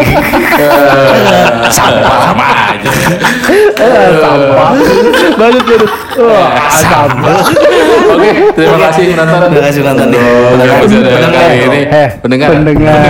Sampah 1.70 2.16
sama 2.22 2.44
eh, 2.44 2.63
sampah 4.14 4.70
banget 5.38 5.64
banget 5.64 5.90
wah 6.20 6.53
sampah 6.68 7.38
Oke, 8.05 8.31
terima 8.55 8.79
kasih 8.88 9.16
penonton. 9.16 9.49
Terima 9.51 9.64
kasih 9.66 9.81
penonton 9.81 10.07
nih. 10.12 10.20
Pendengar 10.20 11.33
kali 11.33 11.57
ini. 11.66 11.81
Eh, 11.88 12.09
pendengar. 12.20 12.49
pendengar. 12.53 13.01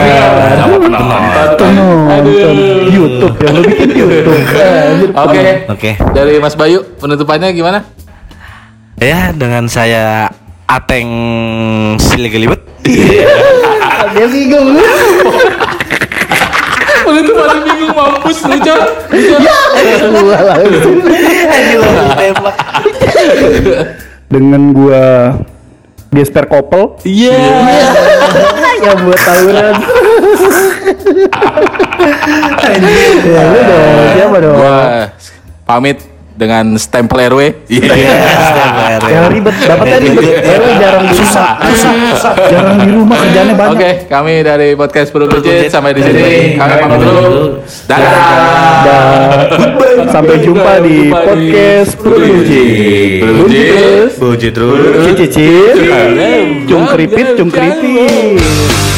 Penonton. 1.58 2.56
YouTube 2.88 3.36
yang 3.42 3.54
lu 3.58 3.62
bikin 3.68 3.88
YouTube 3.90 4.38
Oke. 5.26 5.42
Oke. 5.68 5.90
Dari 6.14 6.38
Mas 6.38 6.54
Bayu, 6.54 6.86
penutupannya 6.96 7.50
gimana? 7.52 7.84
Ya 9.02 9.34
dengan 9.34 9.66
saya 9.66 10.30
Ateng 10.70 11.10
Siligelibet. 11.98 12.62
dia 14.14 14.26
bingung 14.30 14.78
Penutupannya 17.04 17.60
bingung 17.62 17.92
mampus 17.92 18.38
lu, 18.42 18.56
Cok. 18.58 18.80
gua 20.14 20.38
langsung 20.42 20.96
tembak. 22.16 22.56
dengan 24.26 24.62
gua 24.72 25.04
gesper 26.10 26.46
kopel 26.46 26.94
Iya. 27.02 27.34
yang 28.80 28.98
buat 29.02 29.18
tawuran 29.18 29.74
ya 33.24 33.42
lu 33.44 33.60
dong 33.60 33.94
siapa 34.12 34.36
dong 34.38 34.56
Gua 34.56 34.76
pamit 35.64 35.98
dengan 36.34 36.74
stempel 36.76 37.30
RW. 37.30 37.40
Iya. 37.70 37.94
Yang 39.06 39.26
ribet, 39.38 39.54
dapatnya 39.64 39.98
ribet. 40.02 40.24
RW 40.42 40.66
jarang 40.82 41.02
di 41.06 41.14
rumah. 41.14 41.30
Susah, 41.30 42.34
Jarang 42.50 42.76
di 42.82 42.90
rumah 42.90 43.16
kerjanya 43.22 43.54
banyak. 43.54 43.78
Oke, 43.78 43.90
kami 44.10 44.42
dari 44.42 44.68
podcast 44.74 45.08
Buncit 45.14 45.30
Buncit. 45.30 45.70
sampai 45.70 45.94
di 45.94 46.02
sini. 46.02 46.58
Kami 46.58 46.72
pamit 46.82 46.98
dulu. 47.00 47.62
Dadah. 47.86 49.46
Sampai 50.10 50.36
jumpa 50.42 50.72
di 50.82 51.10
podcast 51.10 51.90
Perut 51.98 52.18
Buncit. 52.18 53.22
Perut 53.22 53.36
Buncit. 53.46 54.10
Buji 54.18 54.48
terus. 54.50 55.06
Cicicit. 55.06 55.74
Cung 56.66 56.84
keripit, 56.90 57.26
cung 57.38 57.50
keripit. 57.50 58.93